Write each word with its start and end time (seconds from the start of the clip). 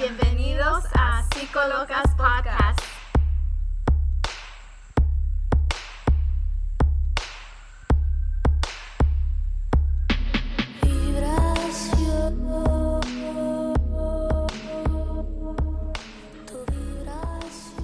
Bienvenidos 0.00 0.84
a 0.98 1.22
Psicolocas 1.24 2.16
Podcast. 2.16 2.80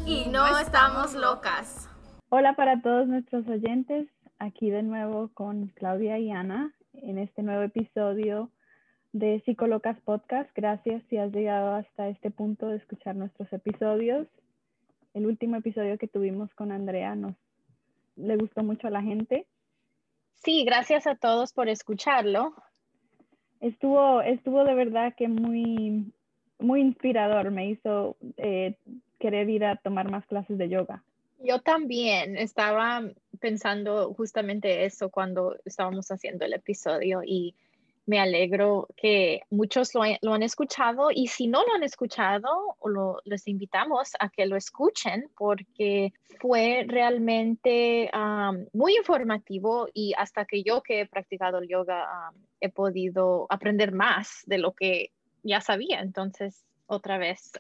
Y 0.07 0.31
no 0.31 0.59
estamos 0.59 1.13
locas. 1.13 1.91
Hola 2.31 2.57
para 2.57 2.81
todos 2.81 3.07
nuestros 3.09 3.47
oyentes, 3.47 4.09
aquí 4.39 4.71
de 4.71 4.83
nuevo 4.83 5.29
con 5.35 5.67
Claudia 5.75 6.19
y 6.19 6.31
Ana 6.31 6.73
en 6.95 7.19
este 7.19 7.43
nuevo 7.43 7.65
episodio 7.65 8.51
de 9.19 9.41
Psicolocas 9.47 9.99
Podcast. 10.03 10.51
Gracias 10.55 11.03
si 11.09 11.17
has 11.17 11.33
llegado 11.33 11.75
hasta 11.75 12.09
este 12.09 12.31
punto 12.31 12.69
de 12.69 12.77
escuchar 12.77 13.17
nuestros 13.17 13.51
episodios. 13.51 14.27
El 15.15 15.25
último 15.25 15.57
episodio 15.57 15.97
que 15.97 16.07
tuvimos 16.07 16.53
con 16.55 16.71
Andrea 16.71 17.15
nos 17.15 17.35
le 18.17 18.37
gustó 18.37 18.63
mucho 18.63 18.89
a 18.89 18.91
la 18.91 19.01
gente. 19.01 19.47
Sí, 20.45 20.65
gracias 20.67 21.07
a 21.07 21.15
todos 21.15 21.55
por 21.55 21.71
escucharlo. 21.71 22.55
Estuvo, 23.61 24.21
estuvo 24.21 24.65
de 24.65 24.75
verdad 24.75 25.15
que 25.17 25.29
muy, 25.29 26.13
muy 26.59 26.83
inspirador. 26.83 27.51
Me 27.51 27.71
hizo 27.71 28.19
eh, 28.37 28.77
querer 29.19 29.49
ir 29.49 29.65
a 29.65 29.77
tomar 29.77 30.11
más 30.11 30.27
clases 30.27 30.59
de 30.59 30.69
yoga. 30.69 31.03
Yo 31.39 31.61
también 31.61 32.37
estaba 32.37 33.03
pensando 33.41 34.13
justamente 34.13 34.85
eso 34.85 35.09
cuando 35.09 35.57
estábamos 35.65 36.11
haciendo 36.11 36.45
el 36.45 36.53
episodio 36.53 37.23
y 37.25 37.55
me 38.07 38.21
alegro 38.21 38.89
que 38.97 39.43
muchos 39.51 39.93
lo, 39.95 40.03
han 40.33 40.43
escuchado 40.43 41.11
y 41.13 41.27
si 41.27 41.49
no 41.49 41.65
lo 41.67 41.75
han 41.75 41.83
escuchado, 41.83 42.77
lo, 42.85 43.21
les 43.25 43.49
invitamos 43.49 44.13
a 44.21 44.29
que 44.29 44.47
lo 44.47 44.57
escuchen 44.57 45.29
porque 45.37 46.13
fue 46.41 46.85
realmente 46.87 48.09
muy 48.73 48.97
informativo 48.97 49.89
y 49.93 50.15
hasta 50.17 50.45
que 50.45 50.63
yo 50.63 50.83
que 50.83 51.01
he 51.01 51.07
practicado 51.07 51.59
el 51.59 51.69
yoga 51.69 52.07
he 52.61 52.69
podido 52.69 53.47
aprender 53.51 53.93
más 53.93 54.43
de 54.47 54.59
lo 54.59 54.73
que 54.73 55.11
ya 55.43 55.61
sabía. 55.61 56.01
Entonces, 56.01 56.65
otra 56.87 57.19
vez 57.19 57.53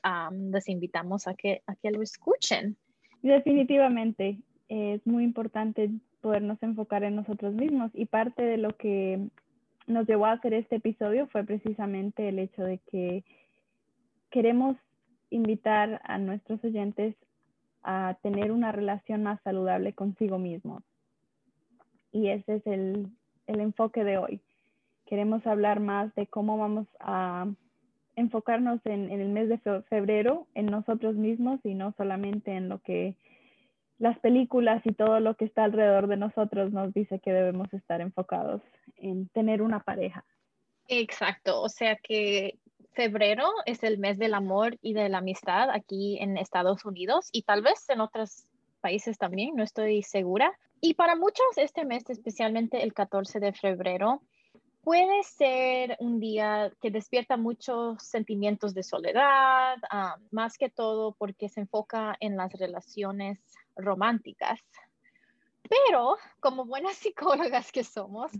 les 0.52 0.68
invitamos 0.68 1.26
a 1.26 1.34
que, 1.34 1.62
a 1.66 1.74
que 1.74 1.90
lo 1.90 2.02
escuchen. 2.02 2.76
Definitivamente, 3.22 4.38
es 4.68 5.04
muy 5.06 5.24
importante 5.24 5.90
podernos 6.20 6.62
enfocar 6.62 7.02
en 7.04 7.16
nosotros 7.16 7.54
mismos 7.54 7.90
y 7.94 8.06
parte 8.06 8.42
de 8.42 8.56
lo 8.56 8.76
que 8.76 9.28
nos 9.86 10.06
llevó 10.06 10.26
a 10.26 10.32
hacer 10.32 10.54
este 10.54 10.76
episodio 10.76 11.26
fue 11.28 11.44
precisamente 11.44 12.28
el 12.28 12.38
hecho 12.38 12.62
de 12.62 12.78
que 12.90 13.24
queremos 14.30 14.76
invitar 15.30 16.00
a 16.04 16.18
nuestros 16.18 16.62
oyentes 16.64 17.14
a 17.82 18.16
tener 18.22 18.50
una 18.50 18.72
relación 18.72 19.22
más 19.22 19.40
saludable 19.42 19.92
consigo 19.92 20.38
mismos. 20.38 20.82
Y 22.12 22.28
ese 22.28 22.56
es 22.56 22.66
el, 22.66 23.08
el 23.46 23.60
enfoque 23.60 24.02
de 24.02 24.18
hoy. 24.18 24.40
Queremos 25.06 25.46
hablar 25.46 25.80
más 25.80 26.12
de 26.16 26.26
cómo 26.26 26.58
vamos 26.58 26.86
a 26.98 27.46
enfocarnos 28.16 28.80
en, 28.86 29.10
en, 29.10 29.20
el 29.20 29.28
mes 29.28 29.48
de 29.48 29.58
febrero 29.82 30.46
en 30.54 30.66
nosotros 30.66 31.14
mismos 31.14 31.60
y 31.64 31.74
no 31.74 31.92
solamente 31.96 32.56
en 32.56 32.68
lo 32.68 32.80
que 32.80 33.14
las 33.98 34.18
películas 34.18 34.82
y 34.84 34.92
todo 34.92 35.20
lo 35.20 35.36
que 35.36 35.46
está 35.46 35.64
alrededor 35.64 36.06
de 36.06 36.16
nosotros 36.16 36.72
nos 36.72 36.92
dice 36.92 37.18
que 37.20 37.32
debemos 37.32 37.72
estar 37.72 38.00
enfocados 38.00 38.62
en 38.96 39.28
tener 39.28 39.62
una 39.62 39.80
pareja. 39.80 40.24
Exacto, 40.88 41.62
o 41.62 41.68
sea 41.68 41.96
que 41.96 42.58
febrero 42.92 43.44
es 43.66 43.82
el 43.82 43.98
mes 43.98 44.18
del 44.18 44.34
amor 44.34 44.78
y 44.80 44.94
de 44.94 45.08
la 45.08 45.18
amistad 45.18 45.70
aquí 45.70 46.18
en 46.20 46.38
Estados 46.38 46.84
Unidos 46.84 47.28
y 47.32 47.42
tal 47.42 47.62
vez 47.62 47.88
en 47.88 48.00
otros 48.00 48.44
países 48.80 49.18
también, 49.18 49.56
no 49.56 49.62
estoy 49.62 50.02
segura. 50.02 50.52
Y 50.80 50.94
para 50.94 51.16
muchos 51.16 51.46
este 51.56 51.84
mes, 51.84 52.08
especialmente 52.08 52.82
el 52.82 52.92
14 52.92 53.40
de 53.40 53.52
febrero, 53.52 54.22
puede 54.82 55.24
ser 55.24 55.96
un 55.98 56.20
día 56.20 56.70
que 56.80 56.92
despierta 56.92 57.36
muchos 57.36 58.00
sentimientos 58.02 58.72
de 58.74 58.84
soledad, 58.84 59.78
ah, 59.90 60.16
más 60.30 60.56
que 60.56 60.70
todo 60.70 61.16
porque 61.18 61.48
se 61.48 61.62
enfoca 61.62 62.16
en 62.20 62.36
las 62.36 62.52
relaciones 62.52 63.40
románticas. 63.76 64.60
Pero 65.68 66.16
como 66.40 66.64
buenas 66.64 66.96
psicólogas 66.96 67.72
que 67.72 67.84
somos, 67.84 68.32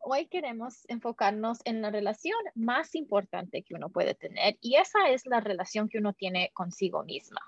hoy 0.00 0.26
queremos 0.26 0.84
enfocarnos 0.88 1.60
en 1.64 1.80
la 1.80 1.90
relación 1.90 2.38
más 2.54 2.94
importante 2.94 3.62
que 3.62 3.74
uno 3.74 3.88
puede 3.88 4.14
tener 4.14 4.56
y 4.60 4.76
esa 4.76 5.08
es 5.10 5.26
la 5.26 5.40
relación 5.40 5.88
que 5.88 5.98
uno 5.98 6.12
tiene 6.12 6.50
consigo 6.54 7.04
misma. 7.04 7.40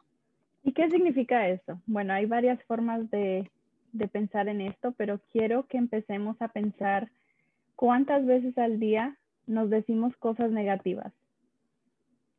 ¿Y 0.63 0.73
qué 0.73 0.89
significa 0.89 1.49
eso? 1.49 1.81
Bueno, 1.87 2.15
hay 2.15 2.27
varias 2.27 2.63
formas 2.65 3.11
de, 3.11 3.51
de 3.93 4.09
pensar 4.09 4.49
en 4.49 4.61
esto, 4.61 4.93
pero 4.93 5.21
quiero 5.31 5.67
que 5.67 5.77
empecemos 5.77 6.41
a 6.41 6.49
pensar 6.49 7.11
cuántas 7.77 8.25
veces 8.25 8.57
al 8.57 8.81
día 8.81 9.19
nos 9.47 9.69
decimos 9.69 10.17
cosas 10.17 10.51
negativas. 10.51 11.13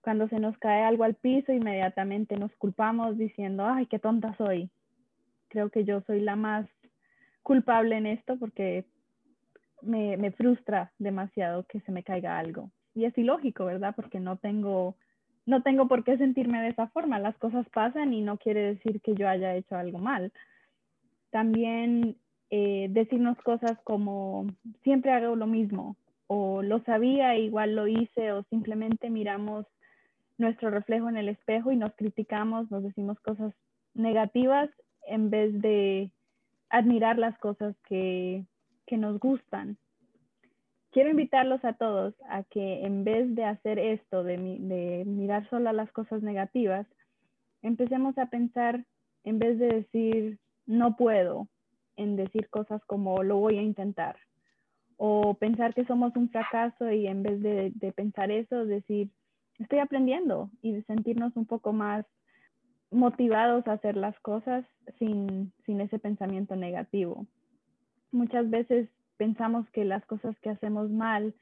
Cuando 0.02 0.28
se 0.28 0.40
nos 0.40 0.58
cae 0.58 0.84
algo 0.84 1.04
al 1.04 1.16
piso, 1.16 1.52
inmediatamente 1.52 2.38
nos 2.38 2.56
culpamos 2.56 3.18
diciendo, 3.18 3.66
ay, 3.66 3.86
qué 3.88 4.00
tonta 4.00 4.36
soy. 4.38 4.70
Creo 5.56 5.70
que 5.70 5.86
yo 5.86 6.02
soy 6.02 6.20
la 6.20 6.36
más 6.36 6.68
culpable 7.42 7.96
en 7.96 8.08
esto 8.08 8.38
porque 8.38 8.84
me, 9.82 10.18
me, 10.18 10.32
frustra 10.32 10.92
demasiado 11.00 11.64
que 11.64 11.80
se 11.80 11.94
me 11.94 12.04
caiga 12.04 12.38
algo. 12.38 12.72
Y 12.94 13.06
es 13.06 13.18
ilógico, 13.18 13.64
¿verdad? 13.64 13.96
Porque 13.96 14.20
no 14.20 14.36
tengo, 14.36 14.98
no 15.46 15.64
tengo 15.64 15.88
por 15.88 16.04
qué 16.04 16.18
sentirme 16.18 16.62
de 16.62 16.68
esa 16.68 16.88
forma. 16.88 17.20
Las 17.20 17.38
cosas 17.38 17.66
pasan 17.70 18.14
y 18.14 18.20
no 18.20 18.38
quiere 18.38 18.74
decir 18.74 19.00
que 19.00 19.16
yo 19.16 19.30
haya 19.30 19.56
hecho 19.56 19.78
algo 19.78 19.98
mal. 19.98 20.34
También 21.32 22.18
eh, 22.50 22.88
decirnos 22.90 23.38
cosas 23.38 23.80
como 23.86 24.48
siempre 24.84 25.14
hago 25.14 25.38
lo 25.38 25.48
mismo 25.48 25.96
o 26.28 26.64
lo 26.64 26.84
sabía, 26.84 27.38
igual 27.38 27.78
lo 27.78 27.88
hice 27.88 28.34
o 28.34 28.44
simplemente 28.50 29.10
miramos 29.10 29.66
nuestro 30.38 30.70
reflejo 30.70 31.08
en 31.08 31.16
el 31.16 31.30
espejo 31.30 31.72
y 31.72 31.78
nos 31.78 31.96
criticamos, 31.96 32.70
nos 32.72 32.84
decimos 32.84 33.18
cosas 33.22 33.54
negativas 33.94 34.70
en 35.08 35.30
vez 35.30 35.62
de 35.62 36.12
admirar 36.70 37.18
las 37.18 37.38
cosas 37.40 37.76
que, 37.88 38.46
que 38.86 38.98
nos 38.98 39.20
gustan. 39.20 39.78
Quiero 40.92 41.10
invitarlos 41.10 41.64
a 41.66 41.74
todos 41.74 42.14
a 42.30 42.44
que 42.44 42.86
en 42.86 43.04
vez 43.04 43.36
de 43.36 43.44
hacer 43.44 43.80
esto, 43.80 44.24
de, 44.24 44.38
mirar 45.06 45.50
solo 45.50 45.72
las 45.74 45.92
cosas 45.92 46.22
negativas, 46.24 46.88
empecemos 47.62 48.18
a 48.18 48.28
pensar, 48.28 48.86
en 49.24 49.40
vez 49.40 49.60
de 49.60 49.68
decir 49.68 50.40
no 50.66 50.96
puedo, 50.96 51.48
en 51.98 52.16
decir 52.16 52.50
cosas 52.50 52.82
como 52.86 53.24
lo 53.24 53.38
voy 53.38 53.58
a 53.58 53.62
intentar 53.62 54.16
o 54.98 55.34
pensar 55.34 55.74
que 55.74 55.86
somos 55.86 56.16
un 56.16 56.30
fracaso 56.30 56.90
y 56.90 57.08
en 57.08 57.24
vez 57.24 57.42
de, 57.42 57.72
de 57.76 57.92
pensar 57.92 58.32
eso, 58.32 58.66
decir 58.66 59.10
estoy 59.60 59.80
aprendiendo 59.80 60.50
y 60.62 60.82
sentirnos 60.84 61.36
un 61.36 61.46
poco 61.46 61.74
más 61.74 62.06
motivados 62.92 63.68
a 63.68 63.74
hacer 63.74 63.98
las 63.98 64.18
cosas 64.20 64.66
sin, 65.00 65.52
sin 65.66 65.82
ese 65.82 66.00
pensamiento 66.00 66.56
negativo. 66.56 67.26
Muchas 68.12 68.50
veces 68.50 68.90
pensamos 69.18 69.70
que 69.72 69.86
las 69.86 70.06
cosas 70.06 70.38
que 70.40 70.50
hacemos 70.50 70.90
mal 70.90 71.34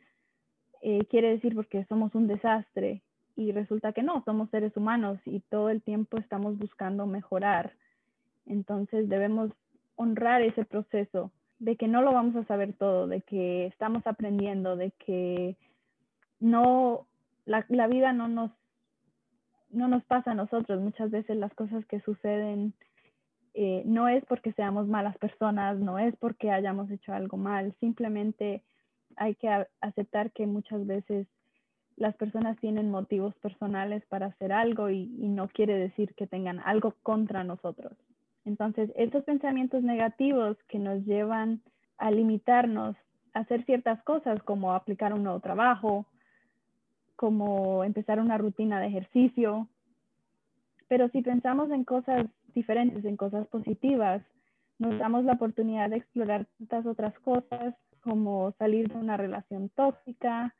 eh, 0.81 1.05
quiere 1.09 1.29
decir 1.29 1.55
porque 1.55 1.85
somos 1.85 2.13
un 2.15 2.27
desastre 2.27 3.01
y 3.35 3.51
resulta 3.51 3.93
que 3.93 4.03
no, 4.03 4.23
somos 4.25 4.49
seres 4.49 4.75
humanos 4.75 5.19
y 5.25 5.39
todo 5.39 5.69
el 5.69 5.81
tiempo 5.81 6.17
estamos 6.17 6.57
buscando 6.57 7.05
mejorar. 7.07 7.73
Entonces 8.45 9.09
debemos 9.09 9.51
honrar 9.95 10.41
ese 10.41 10.65
proceso 10.65 11.31
de 11.59 11.77
que 11.77 11.87
no 11.87 12.01
lo 12.01 12.11
vamos 12.11 12.35
a 12.35 12.45
saber 12.45 12.73
todo, 12.73 13.07
de 13.07 13.21
que 13.21 13.67
estamos 13.67 14.05
aprendiendo, 14.05 14.75
de 14.75 14.91
que 14.91 15.55
no, 16.39 17.07
la, 17.45 17.65
la 17.69 17.87
vida 17.87 18.11
no 18.11 18.27
nos 18.27 18.51
no 19.73 19.87
nos 19.87 20.03
pasa 20.05 20.31
a 20.31 20.35
nosotros. 20.35 20.81
Muchas 20.81 21.11
veces 21.11 21.37
las 21.37 21.53
cosas 21.53 21.85
que 21.85 21.99
suceden 22.01 22.73
eh, 23.53 23.83
no 23.85 24.07
es 24.07 24.25
porque 24.25 24.53
seamos 24.53 24.87
malas 24.87 25.17
personas, 25.17 25.79
no 25.79 25.99
es 25.99 26.15
porque 26.17 26.51
hayamos 26.51 26.89
hecho 26.89 27.13
algo 27.13 27.37
mal, 27.37 27.75
simplemente 27.79 28.63
hay 29.15 29.35
que 29.35 29.47
aceptar 29.79 30.31
que 30.31 30.47
muchas 30.47 30.87
veces 30.87 31.27
las 31.95 32.15
personas 32.15 32.57
tienen 32.59 32.89
motivos 32.89 33.35
personales 33.35 34.03
para 34.07 34.27
hacer 34.27 34.51
algo 34.51 34.89
y, 34.89 35.03
y, 35.19 35.27
no 35.27 35.47
quiere 35.49 35.77
decir 35.77 36.15
que 36.15 36.25
tengan 36.25 36.59
algo 36.61 36.95
contra 37.03 37.43
nosotros. 37.43 37.93
Entonces, 38.45 38.91
estos 38.95 39.23
pensamientos 39.23 39.83
negativos 39.83 40.57
que 40.67 40.79
nos 40.79 41.05
llevan 41.05 41.61
a 41.99 42.09
limitarnos 42.09 42.95
a 43.35 43.41
hacer 43.41 43.63
ciertas 43.65 44.01
cosas 44.03 44.41
como 44.41 44.73
aplicar 44.73 45.13
un 45.13 45.23
nuevo 45.23 45.39
trabajo, 45.39 46.07
como 47.15 47.83
empezar 47.83 48.19
una 48.19 48.37
rutina 48.37 48.79
de 48.79 48.87
ejercicio. 48.87 49.67
Pero 50.87 51.09
si 51.09 51.21
pensamos 51.21 51.71
en 51.71 51.83
cosas 51.83 52.25
diferentes, 52.53 53.05
en 53.05 53.17
cosas 53.17 53.47
positivas, 53.47 54.21
nos 54.79 54.97
damos 54.99 55.23
la 55.23 55.33
oportunidad 55.33 55.89
de 55.89 55.97
explorar 55.97 56.45
tantas 56.57 56.85
otras 56.85 57.17
cosas 57.19 57.75
como 58.01 58.51
salir 58.59 58.89
de 58.89 58.97
una 58.97 59.17
relación 59.17 59.69
tóxica 59.69 60.53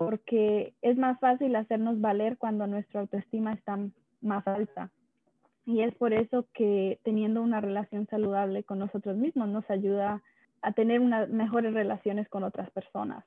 porque 0.00 0.72
es 0.80 0.96
más 0.96 1.20
fácil 1.20 1.54
hacernos 1.56 2.00
valer 2.00 2.38
cuando 2.38 2.66
nuestra 2.66 3.02
autoestima 3.02 3.52
está 3.52 3.78
más 4.22 4.46
alta. 4.46 4.90
Y 5.66 5.82
es 5.82 5.94
por 5.94 6.14
eso 6.14 6.46
que 6.54 6.98
teniendo 7.02 7.42
una 7.42 7.60
relación 7.60 8.06
saludable 8.06 8.64
con 8.64 8.78
nosotros 8.78 9.18
mismos 9.18 9.50
nos 9.50 9.68
ayuda 9.68 10.22
a 10.62 10.72
tener 10.72 11.00
unas 11.00 11.28
mejores 11.28 11.74
relaciones 11.74 12.30
con 12.30 12.44
otras 12.44 12.70
personas. 12.70 13.26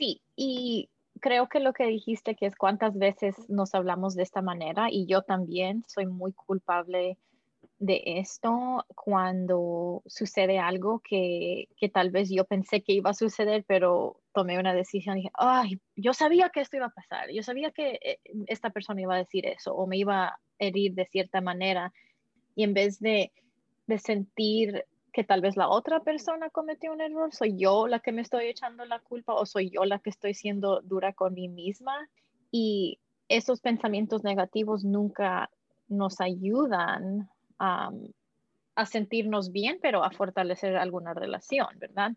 Sí, 0.00 0.22
y 0.34 0.88
creo 1.20 1.50
que 1.50 1.60
lo 1.60 1.74
que 1.74 1.84
dijiste 1.84 2.34
que 2.34 2.46
es 2.46 2.56
cuántas 2.56 2.96
veces 2.96 3.34
nos 3.50 3.74
hablamos 3.74 4.14
de 4.14 4.22
esta 4.22 4.40
manera 4.40 4.86
y 4.90 5.04
yo 5.04 5.20
también 5.20 5.84
soy 5.86 6.06
muy 6.06 6.32
culpable 6.32 7.18
de 7.78 8.02
esto 8.06 8.86
cuando 8.94 10.02
sucede 10.06 10.58
algo 10.58 11.00
que, 11.00 11.68
que, 11.76 11.90
tal 11.90 12.10
vez 12.10 12.30
yo 12.30 12.46
pensé 12.46 12.80
que 12.80 12.94
iba 12.94 13.10
a 13.10 13.14
suceder, 13.14 13.62
pero 13.68 14.18
tomé 14.32 14.58
una 14.58 14.72
decisión 14.72 15.18
y 15.18 15.20
dije, 15.20 15.32
ay, 15.34 15.78
yo 15.96 16.14
sabía 16.14 16.48
que 16.48 16.60
esto 16.62 16.78
iba 16.78 16.86
a 16.86 16.94
pasar, 16.94 17.30
yo 17.30 17.42
sabía 17.42 17.70
que 17.70 17.98
eh, 18.02 18.20
esta 18.46 18.70
persona 18.70 19.02
iba 19.02 19.14
a 19.16 19.18
decir 19.18 19.44
eso 19.44 19.74
o 19.74 19.86
me 19.86 19.98
iba 19.98 20.28
a 20.28 20.40
herir 20.58 20.94
de 20.94 21.04
cierta 21.04 21.42
manera. 21.42 21.92
Y 22.54 22.64
en 22.64 22.72
vez 22.72 23.00
de, 23.00 23.32
de 23.86 23.98
sentir 23.98 24.86
que 25.12 25.24
tal 25.24 25.40
vez 25.40 25.56
la 25.56 25.68
otra 25.68 26.00
persona 26.00 26.50
cometió 26.50 26.92
un 26.92 27.00
error, 27.00 27.32
soy 27.34 27.56
yo 27.56 27.86
la 27.86 28.00
que 28.00 28.12
me 28.12 28.22
estoy 28.22 28.46
echando 28.46 28.84
la 28.84 28.98
culpa 29.00 29.34
o 29.34 29.46
soy 29.46 29.70
yo 29.70 29.84
la 29.84 29.98
que 29.98 30.10
estoy 30.10 30.34
siendo 30.34 30.80
dura 30.82 31.12
con 31.12 31.34
mí 31.34 31.48
misma. 31.48 32.08
Y 32.50 32.98
esos 33.28 33.60
pensamientos 33.60 34.24
negativos 34.24 34.84
nunca 34.84 35.50
nos 35.88 36.20
ayudan 36.20 37.28
a 37.58 37.90
sentirnos 38.86 39.52
bien, 39.52 39.78
pero 39.82 40.02
a 40.02 40.10
fortalecer 40.10 40.76
alguna 40.76 41.12
relación, 41.12 41.68
¿verdad? 41.78 42.12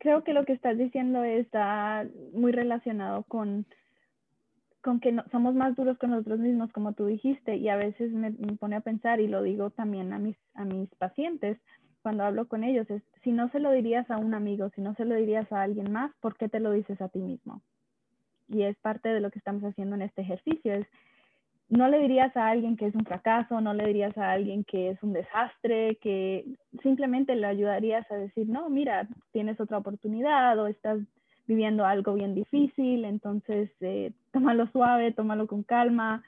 Creo 0.00 0.24
que 0.24 0.32
lo 0.32 0.46
que 0.46 0.54
estás 0.54 0.78
diciendo 0.78 1.22
está 1.24 2.08
muy 2.32 2.52
relacionado 2.52 3.22
con, 3.24 3.66
con 4.80 4.98
que 4.98 5.14
somos 5.30 5.54
más 5.54 5.76
duros 5.76 5.98
con 5.98 6.10
nosotros 6.10 6.40
mismos, 6.40 6.72
como 6.72 6.94
tú 6.94 7.04
dijiste, 7.04 7.56
y 7.56 7.68
a 7.68 7.76
veces 7.76 8.10
me, 8.10 8.32
pone 8.32 8.76
a 8.76 8.80
pensar, 8.80 9.20
y 9.20 9.28
lo 9.28 9.42
digo 9.42 9.68
también 9.68 10.14
a 10.14 10.18
mis, 10.18 10.38
a 10.54 10.64
mis 10.64 10.88
pacientes, 10.94 11.58
cuando 12.02 12.24
hablo 12.24 12.48
con 12.48 12.64
ellos, 12.64 12.88
es, 12.90 13.02
si 13.22 13.32
no 13.32 13.50
se 13.50 13.60
lo 13.60 13.70
dirías 13.72 14.10
a 14.10 14.18
un 14.18 14.34
amigo, 14.34 14.70
si 14.74 14.80
no 14.80 14.94
se 14.94 15.04
lo 15.04 15.14
dirías 15.14 15.50
a 15.52 15.62
alguien 15.62 15.92
más, 15.92 16.12
¿por 16.20 16.36
qué 16.36 16.48
te 16.48 16.60
lo 16.60 16.72
dices 16.72 17.00
a 17.00 17.08
ti 17.08 17.18
mismo? 17.18 17.60
Y 18.48 18.62
es 18.62 18.76
parte 18.78 19.08
de 19.10 19.20
lo 19.20 19.30
que 19.30 19.38
estamos 19.38 19.62
haciendo 19.62 19.96
en 19.96 20.02
este 20.02 20.22
ejercicio, 20.22 20.74
es 20.74 20.86
no 21.70 21.88
le 21.88 22.00
dirías 22.00 22.36
a 22.36 22.48
alguien 22.48 22.76
que 22.76 22.86
es 22.86 22.94
un 22.96 23.04
fracaso, 23.04 23.60
no 23.60 23.72
le 23.74 23.86
dirías 23.86 24.18
a 24.18 24.32
alguien 24.32 24.64
que 24.64 24.90
es 24.90 25.02
un 25.02 25.12
desastre, 25.12 25.96
que 26.02 26.44
simplemente 26.82 27.36
le 27.36 27.46
ayudarías 27.46 28.10
a 28.10 28.16
decir, 28.16 28.48
no, 28.48 28.68
mira, 28.68 29.06
tienes 29.30 29.60
otra 29.60 29.78
oportunidad 29.78 30.58
o 30.58 30.66
estás 30.66 30.98
viviendo 31.46 31.86
algo 31.86 32.14
bien 32.14 32.34
difícil, 32.34 33.04
entonces 33.04 33.70
eh, 33.80 34.12
tómalo 34.32 34.66
suave, 34.68 35.12
tómalo 35.12 35.46
con 35.46 35.62
calma 35.62 36.24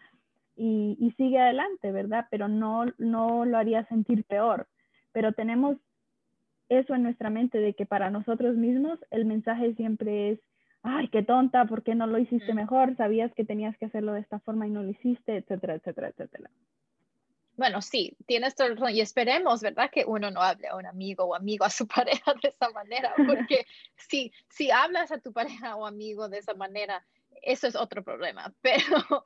y, 0.56 1.12
sigue 1.16 1.40
adelante, 1.40 1.90
¿verdad? 1.90 2.26
Pero 2.30 2.46
no, 2.46 2.84
no 2.98 3.44
lo 3.44 3.58
haría 3.58 3.84
sentir 3.86 4.24
peor. 4.24 4.68
Pero 5.12 5.32
tenemos 5.32 5.76
eso 6.68 6.94
en 6.94 7.02
nuestra 7.02 7.30
mente 7.30 7.58
de 7.58 7.74
que 7.74 7.86
para 7.86 8.10
nosotros 8.10 8.56
mismos 8.56 8.98
el 9.10 9.24
mensaje 9.24 9.74
siempre 9.74 10.30
es, 10.30 10.40
ay, 10.82 11.08
qué 11.08 11.22
tonta, 11.22 11.66
¿por 11.66 11.82
qué 11.82 11.94
no 11.94 12.06
lo 12.06 12.18
hiciste 12.18 12.54
mejor? 12.54 12.96
Sabías 12.96 13.32
que 13.34 13.44
tenías 13.44 13.76
que 13.76 13.86
hacerlo 13.86 14.12
de 14.12 14.20
esta 14.20 14.40
forma 14.40 14.66
y 14.66 14.70
no 14.70 14.82
lo 14.82 14.90
hiciste, 14.90 15.36
etcétera, 15.36 15.74
etcétera, 15.74 16.08
etcétera. 16.08 16.50
Bueno, 17.56 17.82
sí, 17.82 18.16
tienes 18.26 18.54
todo 18.54 18.68
el 18.68 18.76
razón 18.76 18.94
y 18.94 19.00
esperemos, 19.00 19.60
¿verdad? 19.60 19.90
Que 19.90 20.04
uno 20.06 20.30
no 20.30 20.40
hable 20.40 20.68
a 20.68 20.76
un 20.76 20.86
amigo 20.86 21.24
o 21.24 21.34
amigo 21.34 21.64
a 21.64 21.70
su 21.70 21.86
pareja 21.88 22.34
de 22.42 22.48
esa 22.48 22.70
manera, 22.70 23.12
porque 23.26 23.66
si, 23.96 24.32
si 24.48 24.70
hablas 24.70 25.12
a 25.12 25.18
tu 25.18 25.32
pareja 25.32 25.76
o 25.76 25.86
amigo 25.86 26.28
de 26.28 26.38
esa 26.38 26.54
manera, 26.54 27.04
eso 27.42 27.66
es 27.66 27.76
otro 27.76 28.02
problema. 28.02 28.52
Pero, 28.62 29.24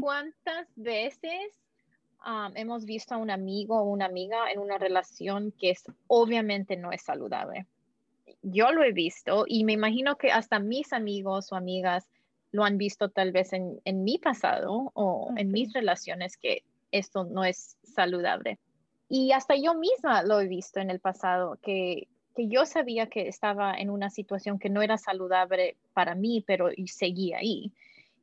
¿cuántas 0.00 0.68
veces 0.76 1.63
um, 2.26 2.56
hemos 2.56 2.84
visto 2.84 3.14
a 3.14 3.18
un 3.18 3.30
amigo 3.30 3.78
o 3.78 3.84
una 3.84 4.06
amiga 4.06 4.50
en 4.50 4.58
una 4.58 4.78
relación 4.78 5.52
que 5.52 5.70
es, 5.70 5.84
obviamente 6.06 6.76
no 6.76 6.92
es 6.92 7.02
saludable? 7.02 7.66
yo 8.44 8.70
lo 8.72 8.84
he 8.84 8.92
visto 8.92 9.44
y 9.48 9.64
me 9.64 9.72
imagino 9.72 10.16
que 10.16 10.30
hasta 10.30 10.58
mis 10.58 10.92
amigos 10.92 11.50
o 11.50 11.56
amigas 11.56 12.06
lo 12.52 12.64
han 12.64 12.78
visto 12.78 13.08
tal 13.08 13.32
vez 13.32 13.52
en, 13.52 13.80
mi 14.04 14.18
pasado 14.18 14.92
o 14.94 15.32
en 15.36 15.50
mis 15.50 15.72
relaciones 15.72 16.36
que 16.36 16.62
esto 16.92 17.24
no 17.24 17.44
es 17.44 17.76
saludable. 17.82 18.58
Y 19.08 19.32
hasta 19.32 19.56
yo 19.56 19.74
misma 19.74 20.22
lo 20.22 20.40
he 20.40 20.46
visto 20.46 20.78
en 20.78 20.90
el 20.90 21.00
pasado, 21.00 21.58
que, 21.62 22.06
que 22.36 22.46
yo 22.46 22.64
sabía 22.64 23.08
que 23.08 23.26
estaba 23.26 23.74
en 23.74 23.90
una 23.90 24.08
situación 24.08 24.60
que 24.60 24.70
no 24.70 24.82
era 24.82 24.98
saludable 24.98 25.76
para 25.94 26.14
mí, 26.14 26.44
pero 26.46 26.68
seguía 26.86 27.38
ahí. 27.38 27.72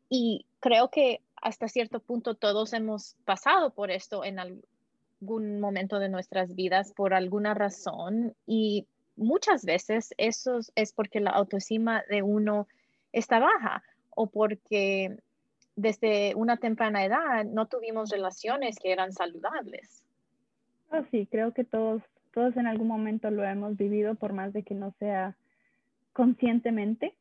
Y 0.08 0.46
creo 0.62 0.90
que 0.90 1.20
hasta 1.42 1.68
cierto 1.68 2.00
punto 2.00 2.36
todos 2.36 2.74
hemos 2.74 3.16
pasado 3.26 3.72
por 3.74 3.92
esto 3.92 4.24
en 4.24 4.40
algún 4.40 5.60
momento 5.60 6.00
de 6.00 6.10
nuestras 6.10 6.56
vidas 6.56 6.94
por 6.94 7.14
alguna 7.14 7.54
razón 7.54 8.36
y 8.46 8.88
muchas 9.16 9.66
veces 9.66 10.14
eso 10.18 10.60
es 10.76 10.94
porque 10.94 11.20
la 11.20 11.32
autoestima 11.32 12.04
de 12.10 12.22
uno 12.22 12.68
está 13.12 13.40
baja 13.40 13.84
o 14.12 14.28
porque 14.28 15.18
desde 15.76 16.36
una 16.36 16.58
temprana 16.58 17.06
edad 17.06 17.46
no 17.46 17.66
tuvimos 17.66 18.10
relaciones 18.10 18.78
que 18.78 18.92
eran 18.92 19.14
saludables. 19.14 20.04
Oh, 20.92 21.04
sí, 21.10 21.28
creo 21.32 21.54
que 21.54 21.64
todos, 21.64 22.02
todos 22.34 22.56
en 22.58 22.68
algún 22.68 22.88
momento 22.88 23.32
lo 23.32 23.44
hemos 23.44 23.78
vivido, 23.78 24.16
por 24.16 24.34
más 24.34 24.54
de 24.54 24.64
que 24.64 24.76
no 24.76 24.94
sea 25.00 25.36
conscientemente. 26.14 27.16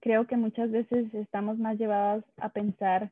Creo 0.00 0.26
que 0.26 0.36
muchas 0.36 0.70
veces 0.70 1.14
estamos 1.14 1.58
más 1.58 1.78
llevadas 1.78 2.24
a 2.38 2.48
pensar 2.48 3.10